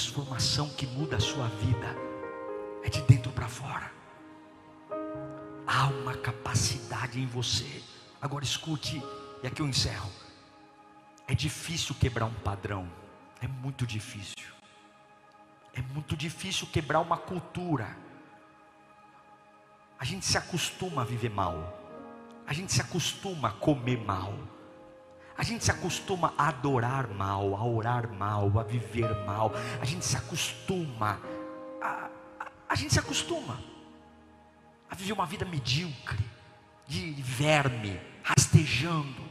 transformação 0.00 0.70
que 0.70 0.86
muda 0.86 1.16
a 1.16 1.20
sua 1.20 1.46
vida 1.46 1.94
é 2.82 2.88
de 2.88 3.02
dentro 3.02 3.30
para 3.32 3.46
fora. 3.46 3.92
Há 5.66 5.88
uma 5.88 6.16
capacidade 6.16 7.20
em 7.20 7.26
você. 7.26 7.82
Agora 8.18 8.42
escute, 8.42 9.02
e 9.42 9.46
aqui 9.46 9.60
eu 9.60 9.68
encerro. 9.68 10.10
É 11.28 11.34
difícil 11.34 11.94
quebrar 11.94 12.24
um 12.24 12.32
padrão, 12.32 12.90
é 13.42 13.46
muito 13.46 13.86
difícil. 13.86 14.36
É 15.74 15.82
muito 15.82 16.16
difícil 16.16 16.66
quebrar 16.68 17.00
uma 17.00 17.18
cultura. 17.18 17.94
A 19.98 20.04
gente 20.06 20.24
se 20.24 20.38
acostuma 20.38 21.02
a 21.02 21.04
viver 21.04 21.30
mal. 21.30 21.78
A 22.46 22.54
gente 22.54 22.72
se 22.72 22.80
acostuma 22.80 23.48
a 23.48 23.52
comer 23.52 23.98
mal. 23.98 24.32
A 25.36 25.42
gente 25.42 25.64
se 25.64 25.70
acostuma 25.70 26.34
a 26.36 26.48
adorar 26.48 27.08
mal, 27.08 27.56
a 27.56 27.64
orar 27.64 28.12
mal, 28.12 28.58
a 28.58 28.62
viver 28.62 29.08
mal. 29.24 29.52
A 29.80 29.84
gente 29.84 30.04
se 30.04 30.16
acostuma, 30.16 31.20
a, 31.80 32.08
a, 32.38 32.46
a 32.68 32.74
gente 32.74 32.92
se 32.92 32.98
acostuma 32.98 33.58
a 34.90 34.94
viver 34.94 35.12
uma 35.12 35.26
vida 35.26 35.44
medíocre, 35.44 36.24
de 36.86 37.12
verme, 37.22 38.00
rastejando, 38.22 39.30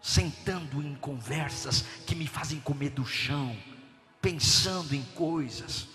sentando 0.00 0.82
em 0.82 0.94
conversas 0.94 1.82
que 2.06 2.14
me 2.14 2.26
fazem 2.26 2.60
comer 2.60 2.90
do 2.90 3.04
chão, 3.04 3.56
pensando 4.22 4.94
em 4.94 5.02
coisas 5.14 5.88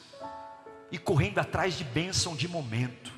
e 0.92 0.98
correndo 0.98 1.40
atrás 1.40 1.78
de 1.78 1.84
bênção 1.84 2.36
de 2.36 2.48
momento. 2.48 3.12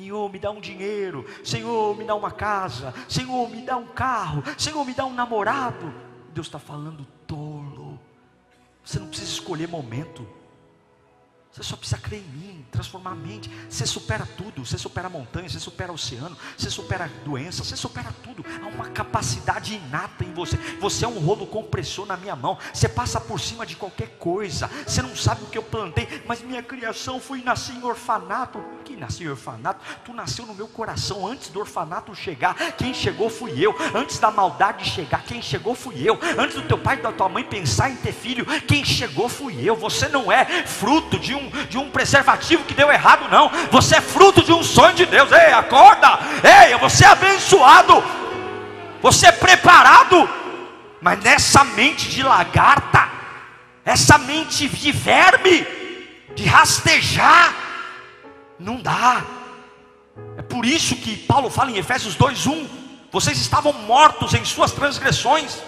Senhor, 0.00 0.32
me 0.32 0.38
dá 0.38 0.50
um 0.50 0.60
dinheiro. 0.62 1.26
Senhor, 1.44 1.94
me 1.94 2.04
dá 2.04 2.14
uma 2.14 2.30
casa. 2.30 2.94
Senhor, 3.06 3.50
me 3.50 3.60
dá 3.60 3.76
um 3.76 3.86
carro. 3.86 4.42
Senhor, 4.56 4.82
me 4.82 4.94
dá 4.94 5.04
um 5.04 5.12
namorado. 5.12 5.92
Deus 6.32 6.46
está 6.46 6.58
falando 6.58 7.06
tolo. 7.26 8.00
Você 8.82 8.98
não 8.98 9.08
precisa 9.08 9.30
escolher 9.30 9.68
momento. 9.68 10.26
Você 11.52 11.64
só 11.64 11.76
precisa 11.76 12.00
crer 12.00 12.20
em 12.20 12.28
mim, 12.28 12.66
transformar 12.70 13.10
a 13.10 13.14
mente. 13.14 13.50
Você 13.68 13.84
supera 13.84 14.24
tudo. 14.38 14.64
Você 14.64 14.78
supera 14.78 15.08
a 15.08 15.10
montanha, 15.10 15.50
você 15.50 15.60
supera 15.60 15.92
o 15.92 15.96
oceano, 15.96 16.34
você 16.56 16.70
supera 16.70 17.04
a 17.04 17.08
doença, 17.24 17.62
você 17.62 17.76
supera 17.76 18.10
tudo. 18.22 18.42
Há 18.62 18.68
uma 18.68 18.88
capacidade 18.88 19.74
inata 19.74 20.24
em 20.24 20.32
você. 20.32 20.56
Você 20.80 21.04
é 21.04 21.08
um 21.08 21.18
rolo 21.18 21.46
compressor 21.46 22.06
na 22.06 22.16
minha 22.16 22.34
mão. 22.34 22.56
Você 22.72 22.88
passa 22.88 23.20
por 23.20 23.38
cima 23.38 23.66
de 23.66 23.76
qualquer 23.76 24.16
coisa. 24.16 24.68
Você 24.86 25.02
não 25.02 25.14
sabe 25.14 25.44
o 25.44 25.48
que 25.48 25.58
eu 25.58 25.62
plantei, 25.62 26.22
mas 26.26 26.40
minha 26.40 26.62
criação 26.62 27.20
foi 27.20 27.42
nascer 27.42 27.74
em 27.74 27.84
orfanato. 27.84 28.64
Nasceu 29.00 29.28
em 29.28 29.30
orfanato? 29.30 29.80
Tu 30.04 30.12
nasceu 30.12 30.44
no 30.44 30.54
meu 30.54 30.68
coração 30.68 31.26
antes 31.26 31.48
do 31.48 31.58
orfanato 31.58 32.14
chegar. 32.14 32.54
Quem 32.76 32.92
chegou 32.92 33.30
fui 33.30 33.52
eu. 33.58 33.74
Antes 33.94 34.18
da 34.18 34.30
maldade 34.30 34.84
chegar, 34.84 35.22
quem 35.22 35.40
chegou 35.40 35.74
fui 35.74 36.06
eu. 36.06 36.20
Antes 36.38 36.56
do 36.56 36.62
teu 36.68 36.76
pai 36.76 36.98
e 36.98 37.00
da 37.02 37.10
tua 37.10 37.26
mãe 37.26 37.42
pensar 37.42 37.88
em 37.88 37.96
ter 37.96 38.12
filho, 38.12 38.44
quem 38.66 38.84
chegou 38.84 39.26
fui 39.26 39.66
eu. 39.66 39.74
Você 39.74 40.06
não 40.08 40.30
é 40.30 40.44
fruto 40.66 41.18
de 41.18 41.34
um, 41.34 41.48
de 41.70 41.78
um 41.78 41.90
preservativo 41.90 42.62
que 42.64 42.74
deu 42.74 42.92
errado, 42.92 43.26
não. 43.30 43.50
Você 43.70 43.96
é 43.96 44.00
fruto 44.02 44.42
de 44.42 44.52
um 44.52 44.62
sonho 44.62 44.94
de 44.94 45.06
Deus. 45.06 45.32
Ei, 45.32 45.50
acorda! 45.54 46.18
Ei, 46.44 46.76
você 46.76 47.06
é 47.06 47.08
abençoado. 47.08 48.04
Você 49.00 49.28
é 49.28 49.32
preparado. 49.32 50.28
Mas 51.00 51.18
nessa 51.20 51.64
mente 51.64 52.10
de 52.10 52.22
lagarta, 52.22 53.08
essa 53.82 54.18
mente 54.18 54.68
de 54.68 54.92
verme, 54.92 55.66
de 56.34 56.44
rastejar, 56.44 57.69
não 58.60 58.80
dá. 58.80 59.24
É 60.36 60.42
por 60.42 60.64
isso 60.64 60.94
que 60.96 61.16
Paulo 61.16 61.50
fala 61.50 61.70
em 61.70 61.78
Efésios 61.78 62.14
2:1, 62.14 62.68
vocês 63.10 63.38
estavam 63.38 63.72
mortos 63.72 64.34
em 64.34 64.44
suas 64.44 64.70
transgressões, 64.70 65.58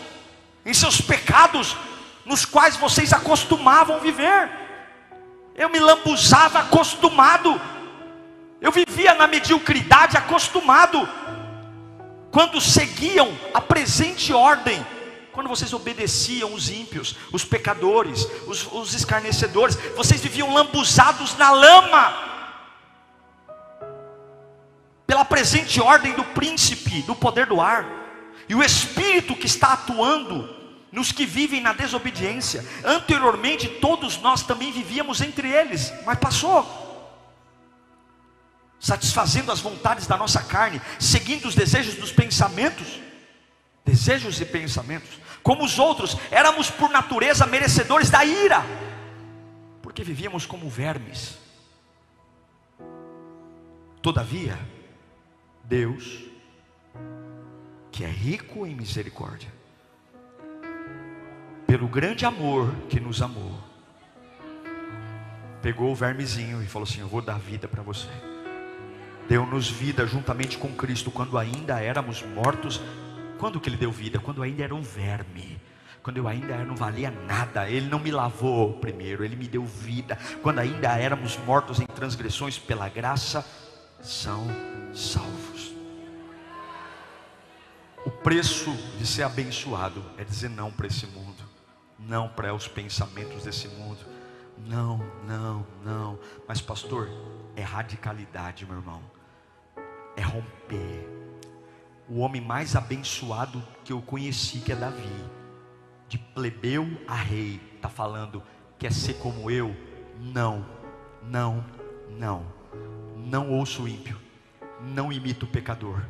em 0.64 0.74
seus 0.74 1.00
pecados, 1.00 1.76
nos 2.24 2.44
quais 2.44 2.76
vocês 2.76 3.12
acostumavam 3.12 3.98
viver. 3.98 4.50
Eu 5.56 5.68
me 5.70 5.80
lambuzava 5.80 6.60
acostumado. 6.60 7.60
Eu 8.60 8.70
vivia 8.70 9.14
na 9.14 9.26
mediocridade 9.26 10.16
acostumado. 10.16 11.08
Quando 12.30 12.60
seguiam 12.60 13.36
a 13.52 13.60
presente 13.60 14.32
ordem, 14.32 14.86
quando 15.32 15.48
vocês 15.48 15.72
obedeciam 15.72 16.54
os 16.54 16.70
ímpios, 16.70 17.16
os 17.32 17.44
pecadores, 17.44 18.26
os, 18.46 18.66
os 18.72 18.94
escarnecedores, 18.94 19.76
vocês 19.96 20.20
viviam 20.20 20.54
lambuzados 20.54 21.36
na 21.36 21.50
lama 21.50 22.31
pela 25.22 25.24
presente 25.24 25.80
ordem 25.80 26.14
do 26.14 26.24
príncipe 26.24 27.02
do 27.02 27.14
poder 27.14 27.46
do 27.46 27.60
ar, 27.60 27.86
e 28.48 28.54
o 28.54 28.62
espírito 28.62 29.36
que 29.36 29.46
está 29.46 29.72
atuando 29.72 30.60
nos 30.90 31.12
que 31.12 31.24
vivem 31.24 31.60
na 31.60 31.72
desobediência. 31.72 32.64
Anteriormente, 32.84 33.68
todos 33.68 34.18
nós 34.18 34.42
também 34.42 34.72
vivíamos 34.72 35.20
entre 35.20 35.48
eles, 35.48 35.92
mas 36.04 36.18
passou. 36.18 36.80
Satisfazendo 38.78 39.52
as 39.52 39.60
vontades 39.60 40.06
da 40.06 40.16
nossa 40.16 40.42
carne, 40.42 40.82
seguindo 40.98 41.46
os 41.46 41.54
desejos 41.54 41.94
dos 41.94 42.12
pensamentos, 42.12 43.00
desejos 43.84 44.40
e 44.40 44.44
pensamentos, 44.44 45.10
como 45.42 45.64
os 45.64 45.78
outros, 45.78 46.16
éramos 46.30 46.68
por 46.68 46.90
natureza 46.90 47.46
merecedores 47.46 48.10
da 48.10 48.24
ira, 48.24 48.62
porque 49.80 50.02
vivíamos 50.02 50.44
como 50.44 50.68
vermes. 50.68 51.38
Todavia, 54.02 54.58
Deus, 55.72 56.20
que 57.90 58.04
é 58.04 58.06
rico 58.06 58.66
em 58.66 58.74
misericórdia, 58.74 59.48
pelo 61.66 61.88
grande 61.88 62.26
amor 62.26 62.70
que 62.90 63.00
nos 63.00 63.22
amou, 63.22 63.58
pegou 65.62 65.90
o 65.90 65.94
vermezinho 65.94 66.62
e 66.62 66.66
falou 66.66 66.86
assim: 66.86 67.00
Eu 67.00 67.08
vou 67.08 67.22
dar 67.22 67.38
vida 67.38 67.66
para 67.66 67.82
você. 67.82 68.10
Deu-nos 69.26 69.70
vida 69.70 70.06
juntamente 70.06 70.58
com 70.58 70.68
Cristo 70.74 71.10
quando 71.10 71.38
ainda 71.38 71.80
éramos 71.80 72.22
mortos. 72.22 72.78
Quando 73.38 73.58
que 73.58 73.70
Ele 73.70 73.78
deu 73.78 73.90
vida? 73.90 74.18
Quando 74.18 74.42
ainda 74.42 74.64
era 74.64 74.74
um 74.74 74.82
verme. 74.82 75.58
Quando 76.02 76.18
eu 76.18 76.28
ainda 76.28 76.62
não 76.66 76.76
valia 76.76 77.10
nada, 77.10 77.70
Ele 77.70 77.88
não 77.88 77.98
me 77.98 78.10
lavou 78.10 78.74
primeiro, 78.74 79.24
Ele 79.24 79.36
me 79.36 79.48
deu 79.48 79.64
vida. 79.64 80.18
Quando 80.42 80.58
ainda 80.58 80.98
éramos 80.98 81.38
mortos 81.46 81.80
em 81.80 81.86
transgressões, 81.86 82.58
pela 82.58 82.90
graça 82.90 83.42
são 84.02 84.46
salvos. 84.92 85.51
O 88.04 88.10
preço 88.10 88.72
de 88.98 89.06
ser 89.06 89.22
abençoado 89.22 90.02
é 90.18 90.24
dizer 90.24 90.50
não 90.50 90.72
para 90.72 90.88
esse 90.88 91.06
mundo, 91.06 91.42
não 91.98 92.28
para 92.28 92.52
os 92.52 92.66
pensamentos 92.66 93.44
desse 93.44 93.68
mundo. 93.68 94.00
Não, 94.66 94.98
não, 95.24 95.64
não. 95.84 96.18
Mas, 96.48 96.60
pastor, 96.60 97.08
é 97.54 97.62
radicalidade, 97.62 98.66
meu 98.66 98.76
irmão. 98.76 99.00
É 100.16 100.22
romper. 100.22 101.08
O 102.08 102.18
homem 102.18 102.42
mais 102.42 102.74
abençoado 102.74 103.62
que 103.84 103.92
eu 103.92 104.02
conheci, 104.02 104.58
que 104.58 104.72
é 104.72 104.76
Davi, 104.76 105.24
de 106.08 106.18
plebeu 106.18 106.86
a 107.06 107.14
rei, 107.14 107.60
está 107.76 107.88
falando, 107.88 108.42
quer 108.80 108.92
ser 108.92 109.14
como 109.14 109.48
eu? 109.48 109.74
Não, 110.20 110.66
não, 111.22 111.64
não. 112.10 112.44
Não 113.16 113.50
ouço 113.52 113.84
o 113.84 113.88
ímpio, 113.88 114.20
não 114.80 115.12
imito 115.12 115.46
o 115.46 115.48
pecador, 115.48 116.02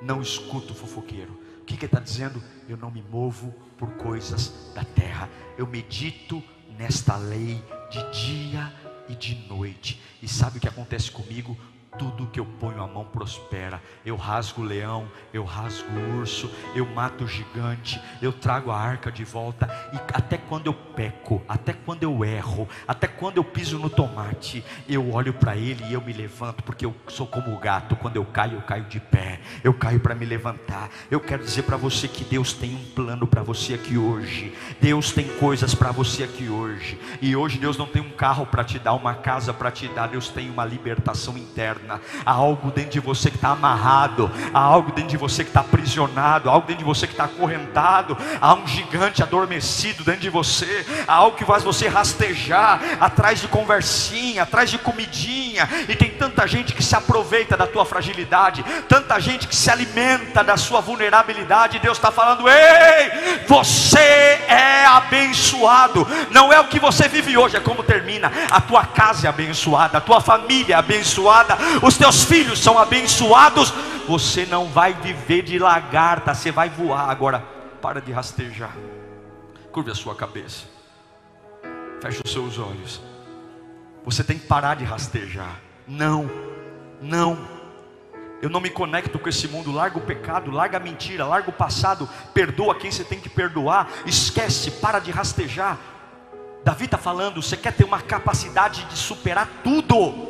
não 0.00 0.20
escuto 0.22 0.74
fofoqueiro. 0.74 1.32
O 1.60 1.64
que, 1.64 1.76
que 1.76 1.84
ele 1.84 1.86
está 1.86 2.00
dizendo? 2.00 2.42
Eu 2.68 2.76
não 2.76 2.90
me 2.90 3.02
movo 3.02 3.54
por 3.76 3.90
coisas 3.92 4.72
da 4.74 4.84
terra, 4.84 5.28
eu 5.56 5.66
medito 5.66 6.42
nesta 6.78 7.16
lei 7.16 7.62
de 7.90 8.10
dia 8.12 8.72
e 9.08 9.14
de 9.14 9.34
noite. 9.48 10.00
E 10.22 10.28
sabe 10.28 10.58
o 10.58 10.60
que 10.60 10.68
acontece 10.68 11.10
comigo? 11.10 11.56
Tudo 11.98 12.28
que 12.28 12.38
eu 12.38 12.46
ponho 12.46 12.82
a 12.82 12.86
mão 12.86 13.04
prospera. 13.04 13.82
Eu 14.06 14.16
rasgo 14.16 14.62
o 14.62 14.64
leão, 14.64 15.08
eu 15.32 15.44
rasgo 15.44 15.88
o 15.90 16.20
urso, 16.20 16.50
eu 16.74 16.86
mato 16.86 17.24
o 17.24 17.28
gigante, 17.28 18.00
eu 18.22 18.32
trago 18.32 18.70
a 18.70 18.78
arca 18.78 19.10
de 19.10 19.24
volta. 19.24 19.68
E 19.92 19.96
até 20.14 20.38
quando 20.38 20.66
eu 20.66 20.74
peco, 20.74 21.42
até 21.48 21.72
quando 21.72 22.04
eu 22.04 22.24
erro, 22.24 22.68
até 22.86 23.06
quando 23.06 23.38
eu 23.38 23.44
piso 23.44 23.78
no 23.78 23.90
tomate, 23.90 24.64
eu 24.88 25.12
olho 25.12 25.34
para 25.34 25.56
ele 25.56 25.84
e 25.88 25.92
eu 25.92 26.00
me 26.00 26.12
levanto, 26.12 26.62
porque 26.62 26.86
eu 26.86 26.94
sou 27.08 27.26
como 27.26 27.54
o 27.54 27.58
gato. 27.58 27.96
Quando 27.96 28.16
eu 28.16 28.24
caio, 28.24 28.54
eu 28.54 28.62
caio 28.62 28.84
de 28.84 29.00
pé, 29.00 29.40
eu 29.64 29.74
caio 29.74 30.00
para 30.00 30.14
me 30.14 30.24
levantar. 30.24 30.90
Eu 31.10 31.20
quero 31.20 31.42
dizer 31.42 31.62
para 31.62 31.76
você 31.76 32.06
que 32.06 32.24
Deus 32.24 32.52
tem 32.52 32.74
um 32.74 32.84
plano 32.94 33.26
para 33.26 33.42
você 33.42 33.74
aqui 33.74 33.98
hoje. 33.98 34.54
Deus 34.80 35.10
tem 35.10 35.26
coisas 35.36 35.74
para 35.74 35.90
você 35.90 36.22
aqui 36.22 36.48
hoje. 36.48 36.98
E 37.20 37.34
hoje 37.34 37.58
Deus 37.58 37.76
não 37.76 37.86
tem 37.86 38.00
um 38.02 38.10
carro 38.10 38.46
para 38.46 38.62
te 38.62 38.78
dar, 38.78 38.94
uma 38.94 39.14
casa 39.14 39.52
para 39.52 39.70
te 39.70 39.88
dar. 39.88 40.06
Deus 40.06 40.28
tem 40.28 40.48
uma 40.48 40.64
libertação 40.64 41.36
interna 41.36 41.87
eterna. 41.88 42.00
Há 42.24 42.32
algo 42.32 42.70
dentro 42.70 42.90
de 42.90 43.00
você 43.00 43.30
que 43.30 43.36
está 43.36 43.50
amarrado, 43.50 44.30
há 44.52 44.60
algo 44.60 44.92
dentro 44.92 45.10
de 45.10 45.16
você 45.16 45.42
que 45.42 45.50
está 45.50 45.60
aprisionado, 45.60 46.50
há 46.50 46.52
algo 46.52 46.66
dentro 46.66 46.80
de 46.80 46.84
você 46.84 47.06
que 47.06 47.14
está 47.14 47.24
acorrentado, 47.24 48.16
há 48.40 48.54
um 48.54 48.66
gigante 48.66 49.22
adormecido 49.22 50.04
dentro 50.04 50.20
de 50.20 50.30
você, 50.30 50.84
há 51.06 51.14
algo 51.14 51.36
que 51.36 51.44
faz 51.44 51.64
você 51.64 51.88
rastejar 51.88 52.80
atrás 53.00 53.40
de 53.40 53.48
conversinha, 53.48 54.42
atrás 54.42 54.70
de 54.70 54.78
comidinha, 54.78 55.68
e 55.88 55.96
tem 55.96 56.10
tanta 56.10 56.46
gente 56.46 56.74
que 56.74 56.82
se 56.82 56.94
aproveita 56.94 57.56
da 57.56 57.66
tua 57.66 57.86
fragilidade, 57.86 58.64
tanta 58.88 59.18
gente 59.18 59.48
que 59.48 59.56
se 59.56 59.70
alimenta 59.70 60.44
da 60.44 60.56
sua 60.56 60.80
vulnerabilidade. 60.80 61.78
Deus 61.78 61.96
está 61.96 62.10
falando: 62.10 62.48
ei, 62.48 63.44
você 63.46 63.98
é 63.98 64.84
abençoado, 64.86 66.06
não 66.30 66.52
é 66.52 66.60
o 66.60 66.68
que 66.68 66.78
você 66.78 67.08
vive 67.08 67.36
hoje, 67.36 67.56
é 67.56 67.60
como 67.60 67.82
termina. 67.82 68.30
A 68.50 68.60
tua 68.60 68.84
casa 68.84 69.26
é 69.26 69.30
abençoada, 69.30 69.98
a 69.98 70.00
tua 70.00 70.20
família 70.20 70.74
é 70.74 70.78
abençoada, 70.78 71.56
os 71.82 71.96
teus 71.96 72.24
filhos 72.24 72.58
são 72.58 72.78
abençoados, 72.78 73.72
você 74.06 74.46
não 74.46 74.66
vai 74.66 74.94
viver 74.94 75.42
de 75.42 75.58
lagarta, 75.58 76.34
você 76.34 76.50
vai 76.50 76.68
voar. 76.68 77.10
Agora, 77.10 77.40
para 77.80 78.00
de 78.00 78.12
rastejar, 78.12 78.76
curve 79.72 79.90
a 79.90 79.94
sua 79.94 80.14
cabeça, 80.14 80.64
feche 82.00 82.20
os 82.24 82.32
seus 82.32 82.58
olhos. 82.58 83.00
Você 84.04 84.24
tem 84.24 84.38
que 84.38 84.46
parar 84.46 84.76
de 84.76 84.84
rastejar. 84.84 85.60
Não, 85.86 86.30
não. 87.00 87.38
Eu 88.40 88.48
não 88.48 88.60
me 88.60 88.70
conecto 88.70 89.18
com 89.18 89.28
esse 89.28 89.48
mundo. 89.48 89.70
Larga 89.72 89.98
o 89.98 90.02
pecado, 90.02 90.50
larga 90.50 90.78
a 90.78 90.80
mentira, 90.80 91.26
larga 91.26 91.50
o 91.50 91.52
passado. 91.52 92.08
Perdoa 92.32 92.74
quem 92.74 92.90
você 92.90 93.04
tem 93.04 93.20
que 93.20 93.28
perdoar. 93.28 93.88
Esquece, 94.06 94.70
para 94.70 94.98
de 94.98 95.10
rastejar. 95.10 95.78
Davi 96.64 96.86
está 96.86 96.96
falando: 96.96 97.42
você 97.42 97.56
quer 97.56 97.72
ter 97.72 97.84
uma 97.84 98.00
capacidade 98.00 98.84
de 98.84 98.96
superar 98.96 99.48
tudo 99.62 100.27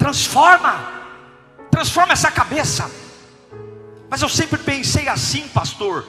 transforma, 0.00 0.74
transforma 1.70 2.14
essa 2.14 2.30
cabeça. 2.30 2.90
Mas 4.08 4.22
eu 4.22 4.28
sempre 4.28 4.58
pensei 4.58 5.06
assim, 5.08 5.46
pastor. 5.48 6.06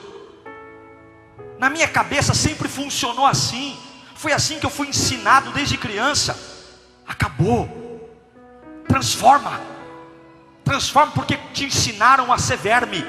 Na 1.58 1.68
minha 1.68 1.86
cabeça 1.86 2.32
sempre 2.34 2.68
funcionou 2.68 3.26
assim. 3.26 3.78
Foi 4.16 4.32
assim 4.32 4.58
que 4.58 4.66
eu 4.66 4.70
fui 4.70 4.88
ensinado 4.88 5.52
desde 5.52 5.76
criança. 5.76 6.36
Acabou. 7.06 7.68
Transforma. 8.88 9.60
Transforma 10.64 11.12
porque 11.12 11.36
te 11.52 11.66
ensinaram 11.66 12.32
a 12.32 12.38
ser 12.38 12.56
verme. 12.56 13.04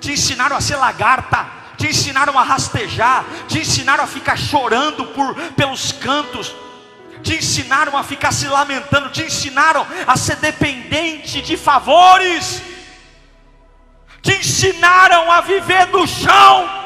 Te 0.00 0.12
ensinaram 0.12 0.56
a 0.56 0.60
ser 0.60 0.76
lagarta 0.76 1.60
te 1.80 1.88
ensinaram 1.88 2.38
a 2.38 2.42
rastejar, 2.42 3.24
te 3.48 3.60
ensinaram 3.60 4.04
a 4.04 4.06
ficar 4.06 4.36
chorando 4.36 5.02
por 5.14 5.34
pelos 5.52 5.92
cantos, 5.92 6.54
te 7.22 7.36
ensinaram 7.36 7.96
a 7.96 8.02
ficar 8.02 8.32
se 8.32 8.46
lamentando, 8.46 9.10
te 9.10 9.22
ensinaram 9.22 9.86
a 10.06 10.16
ser 10.16 10.36
dependente 10.36 11.40
de 11.42 11.56
favores, 11.56 12.62
te 14.22 14.32
ensinaram 14.32 15.30
a 15.30 15.40
viver 15.40 15.86
do 15.86 16.06
chão. 16.06 16.80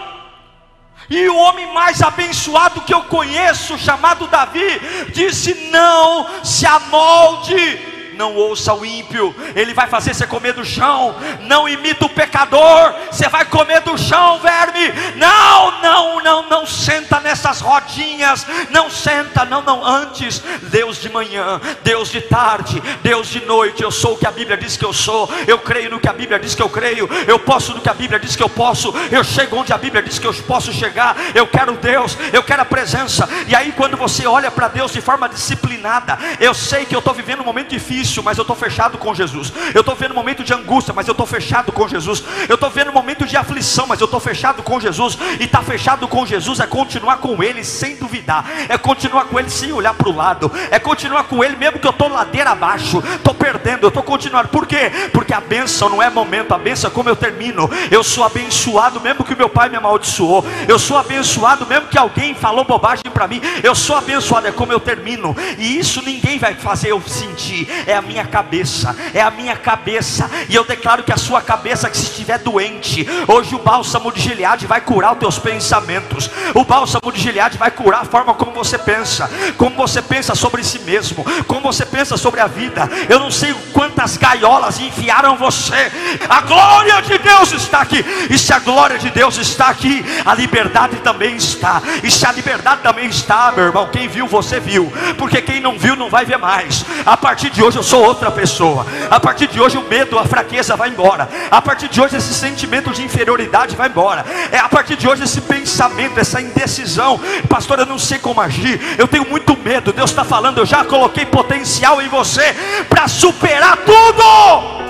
E 1.10 1.28
o 1.28 1.36
homem 1.36 1.72
mais 1.72 2.00
abençoado 2.00 2.80
que 2.80 2.94
eu 2.94 3.04
conheço, 3.04 3.76
chamado 3.76 4.26
Davi, 4.26 4.80
disse: 5.12 5.54
Não 5.70 6.44
se 6.44 6.66
amolde 6.66 7.93
não 8.14 8.34
ouça 8.34 8.72
o 8.72 8.84
ímpio, 8.84 9.34
ele 9.54 9.74
vai 9.74 9.86
fazer 9.86 10.14
você 10.14 10.26
comer 10.26 10.52
do 10.52 10.64
chão. 10.64 11.14
Não 11.42 11.68
imita 11.68 12.06
o 12.06 12.08
pecador, 12.08 12.94
você 13.10 13.28
vai 13.28 13.44
comer 13.44 13.80
do 13.80 13.96
chão, 13.98 14.38
verme. 14.38 14.92
Não, 15.16 15.82
não, 15.82 16.22
não, 16.22 16.48
não 16.48 16.66
senta 16.66 17.20
nessas 17.20 17.60
rodinhas. 17.60 18.46
Não 18.70 18.90
senta, 18.90 19.44
não, 19.44 19.62
não. 19.62 19.84
Antes, 19.84 20.42
Deus 20.62 21.00
de 21.00 21.08
manhã, 21.10 21.60
Deus 21.82 22.10
de 22.10 22.20
tarde, 22.20 22.82
Deus 23.02 23.28
de 23.28 23.44
noite. 23.44 23.82
Eu 23.82 23.90
sou 23.90 24.14
o 24.14 24.18
que 24.18 24.26
a 24.26 24.30
Bíblia 24.30 24.56
diz 24.56 24.76
que 24.76 24.84
eu 24.84 24.92
sou. 24.92 25.28
Eu 25.46 25.58
creio 25.58 25.90
no 25.90 26.00
que 26.00 26.08
a 26.08 26.12
Bíblia 26.12 26.38
diz 26.38 26.54
que 26.54 26.62
eu 26.62 26.68
creio. 26.68 27.08
Eu 27.26 27.38
posso 27.38 27.74
no 27.74 27.80
que 27.80 27.88
a 27.88 27.94
Bíblia 27.94 28.18
diz 28.18 28.36
que 28.36 28.42
eu 28.42 28.48
posso. 28.48 28.94
Eu 29.10 29.24
chego 29.24 29.56
onde 29.56 29.72
a 29.72 29.78
Bíblia 29.78 30.02
diz 30.02 30.18
que 30.18 30.26
eu 30.26 30.34
posso 30.44 30.72
chegar. 30.72 31.16
Eu 31.34 31.46
quero 31.46 31.72
Deus, 31.72 32.16
eu 32.32 32.42
quero 32.42 32.62
a 32.62 32.64
presença. 32.64 33.28
E 33.46 33.54
aí, 33.54 33.72
quando 33.72 33.96
você 33.96 34.26
olha 34.26 34.50
para 34.50 34.68
Deus 34.68 34.92
de 34.92 35.00
forma 35.00 35.28
disciplinada, 35.28 36.18
eu 36.40 36.54
sei 36.54 36.84
que 36.84 36.94
eu 36.94 37.00
estou 37.00 37.14
vivendo 37.14 37.40
um 37.40 37.44
momento 37.44 37.68
difícil 37.68 38.03
difícil, 38.04 38.22
mas 38.22 38.36
eu 38.36 38.42
estou 38.42 38.54
fechado 38.54 38.98
com 38.98 39.14
Jesus. 39.14 39.52
Eu 39.74 39.80
estou 39.80 39.94
vendo 39.94 40.14
momento 40.14 40.44
de 40.44 40.52
angústia, 40.52 40.92
mas 40.94 41.08
eu 41.08 41.12
estou 41.12 41.26
fechado 41.26 41.72
com 41.72 41.88
Jesus. 41.88 42.22
Eu 42.48 42.54
estou 42.54 42.70
vendo 42.70 42.92
momento 42.92 43.26
de 43.26 43.36
aflição, 43.36 43.86
mas 43.86 44.00
eu 44.00 44.04
estou 44.04 44.20
fechado 44.20 44.62
com 44.62 44.78
Jesus. 44.78 45.18
E 45.40 45.44
estar 45.44 45.58
tá 45.58 45.64
fechado 45.64 46.06
com 46.06 46.26
Jesus 46.26 46.60
é 46.60 46.66
continuar 46.66 47.16
com 47.16 47.42
Ele 47.42 47.64
sem 47.64 47.96
duvidar, 47.96 48.44
é 48.68 48.76
continuar 48.76 49.24
com 49.24 49.38
Ele 49.38 49.48
sem 49.48 49.72
olhar 49.72 49.94
para 49.94 50.08
o 50.08 50.14
lado, 50.14 50.52
é 50.70 50.78
continuar 50.78 51.24
com 51.24 51.42
Ele 51.42 51.56
mesmo 51.56 51.78
que 51.78 51.86
eu 51.86 51.90
estou 51.90 52.08
ladeira 52.08 52.50
abaixo, 52.50 53.02
estou 53.16 53.34
perdendo, 53.34 53.84
eu 53.84 53.88
estou 53.88 54.02
continuando. 54.02 54.48
Por 54.48 54.66
quê? 54.66 54.90
Porque 55.12 55.32
a 55.32 55.40
bênção 55.40 55.88
não 55.88 56.02
é 56.02 56.10
momento, 56.10 56.52
a 56.52 56.58
bênção 56.58 56.90
é 56.90 56.92
como 56.92 57.08
eu 57.08 57.16
termino. 57.16 57.70
Eu 57.90 58.04
sou 58.04 58.24
abençoado 58.24 59.00
mesmo 59.00 59.24
que 59.24 59.34
meu 59.34 59.48
pai 59.48 59.68
me 59.68 59.76
amaldiçoou. 59.76 60.44
Eu 60.68 60.78
sou 60.78 60.98
abençoado 60.98 61.66
mesmo 61.66 61.88
que 61.88 61.98
alguém 61.98 62.34
falou 62.34 62.64
bobagem 62.64 63.04
para 63.12 63.26
mim. 63.26 63.40
Eu 63.62 63.74
sou 63.74 63.96
abençoado, 63.96 64.46
é 64.46 64.52
como 64.52 64.72
eu 64.72 64.80
termino. 64.80 65.34
E 65.58 65.78
isso 65.78 66.02
ninguém 66.02 66.38
vai 66.38 66.54
fazer 66.54 66.90
eu 66.90 67.00
sentir. 67.00 67.68
É 67.86 67.93
a 67.94 68.02
minha 68.02 68.24
cabeça, 68.24 68.94
é 69.12 69.20
a 69.20 69.30
minha 69.30 69.56
cabeça. 69.56 70.30
E 70.48 70.54
eu 70.54 70.64
declaro 70.64 71.02
que 71.02 71.12
a 71.12 71.16
sua 71.16 71.40
cabeça 71.40 71.88
que 71.90 71.96
se 71.96 72.04
estiver 72.04 72.38
doente, 72.38 73.06
hoje 73.28 73.54
o 73.54 73.58
bálsamo 73.58 74.12
de 74.12 74.20
Gileade 74.20 74.66
vai 74.66 74.80
curar 74.80 75.12
os 75.12 75.18
teus 75.18 75.38
pensamentos. 75.38 76.30
O 76.54 76.64
bálsamo 76.64 77.12
de 77.12 77.20
Gileade 77.20 77.58
vai 77.58 77.70
curar 77.70 78.02
a 78.02 78.04
forma 78.04 78.34
como 78.34 78.52
você 78.52 78.78
pensa, 78.78 79.30
como 79.56 79.76
você 79.76 80.02
pensa 80.02 80.34
sobre 80.34 80.62
si 80.64 80.78
mesmo, 80.80 81.24
como 81.46 81.60
você 81.60 81.84
pensa 81.84 82.16
sobre 82.16 82.40
a 82.40 82.46
vida. 82.46 82.88
Eu 83.08 83.18
não 83.18 83.30
sei 83.30 83.54
quantas 83.72 84.16
gaiolas 84.16 84.80
enfiaram 84.80 85.36
você. 85.36 85.92
A 86.28 86.40
glória 86.40 87.00
de 87.02 87.18
Deus 87.18 87.52
está 87.52 87.80
aqui. 87.80 88.04
E 88.30 88.38
se 88.38 88.52
a 88.52 88.58
glória 88.58 88.98
de 88.98 89.10
Deus 89.10 89.36
está 89.38 89.68
aqui, 89.68 90.04
a 90.24 90.34
liberdade 90.34 90.96
também 90.96 91.36
está. 91.36 91.82
E 92.02 92.10
se 92.10 92.26
a 92.26 92.32
liberdade 92.32 92.82
também 92.82 93.06
está, 93.08 93.52
meu 93.52 93.66
irmão, 93.66 93.88
quem 93.90 94.08
viu 94.08 94.26
você 94.26 94.58
viu, 94.58 94.92
porque 95.16 95.40
quem 95.40 95.60
não 95.60 95.78
viu 95.78 95.96
não 95.96 96.10
vai 96.10 96.24
ver 96.24 96.38
mais. 96.38 96.84
A 97.06 97.16
partir 97.16 97.50
de 97.50 97.62
hoje 97.62 97.78
eu 97.78 97.82
sou 97.84 98.02
outra 98.02 98.30
pessoa. 98.30 98.86
A 99.10 99.20
partir 99.20 99.46
de 99.46 99.60
hoje 99.60 99.76
o 99.76 99.82
medo, 99.82 100.18
a 100.18 100.24
fraqueza 100.24 100.74
vai 100.74 100.88
embora. 100.88 101.28
A 101.50 101.60
partir 101.60 101.88
de 101.88 102.00
hoje 102.00 102.16
esse 102.16 102.34
sentimento 102.34 102.90
de 102.90 103.02
inferioridade 103.02 103.76
vai 103.76 103.88
embora. 103.88 104.24
É 104.50 104.58
a 104.58 104.68
partir 104.68 104.96
de 104.96 105.06
hoje 105.06 105.22
esse 105.22 105.40
pensamento, 105.42 106.18
essa 106.18 106.40
indecisão, 106.40 107.20
pastor, 107.48 107.78
eu 107.78 107.86
não 107.86 107.98
sei 107.98 108.18
como 108.18 108.40
agir. 108.40 108.80
Eu 108.98 109.06
tenho 109.06 109.28
muito 109.28 109.56
medo. 109.56 109.92
Deus 109.92 110.10
está 110.10 110.24
falando, 110.24 110.58
eu 110.58 110.66
já 110.66 110.84
coloquei 110.84 111.26
potencial 111.26 112.00
em 112.00 112.08
você 112.08 112.54
para 112.88 113.06
superar 113.06 113.76
tudo. 113.78 114.84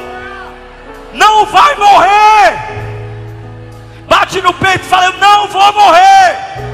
Não 1.13 1.47
vai 1.47 1.77
morrer. 1.77 2.85
Bate 4.09 4.41
no 4.41 4.53
peito 4.55 4.85
e 4.85 4.89
fala: 4.89 5.07
Eu 5.07 5.19
não 5.19 5.49
vou 5.49 5.73
morrer 5.73 6.74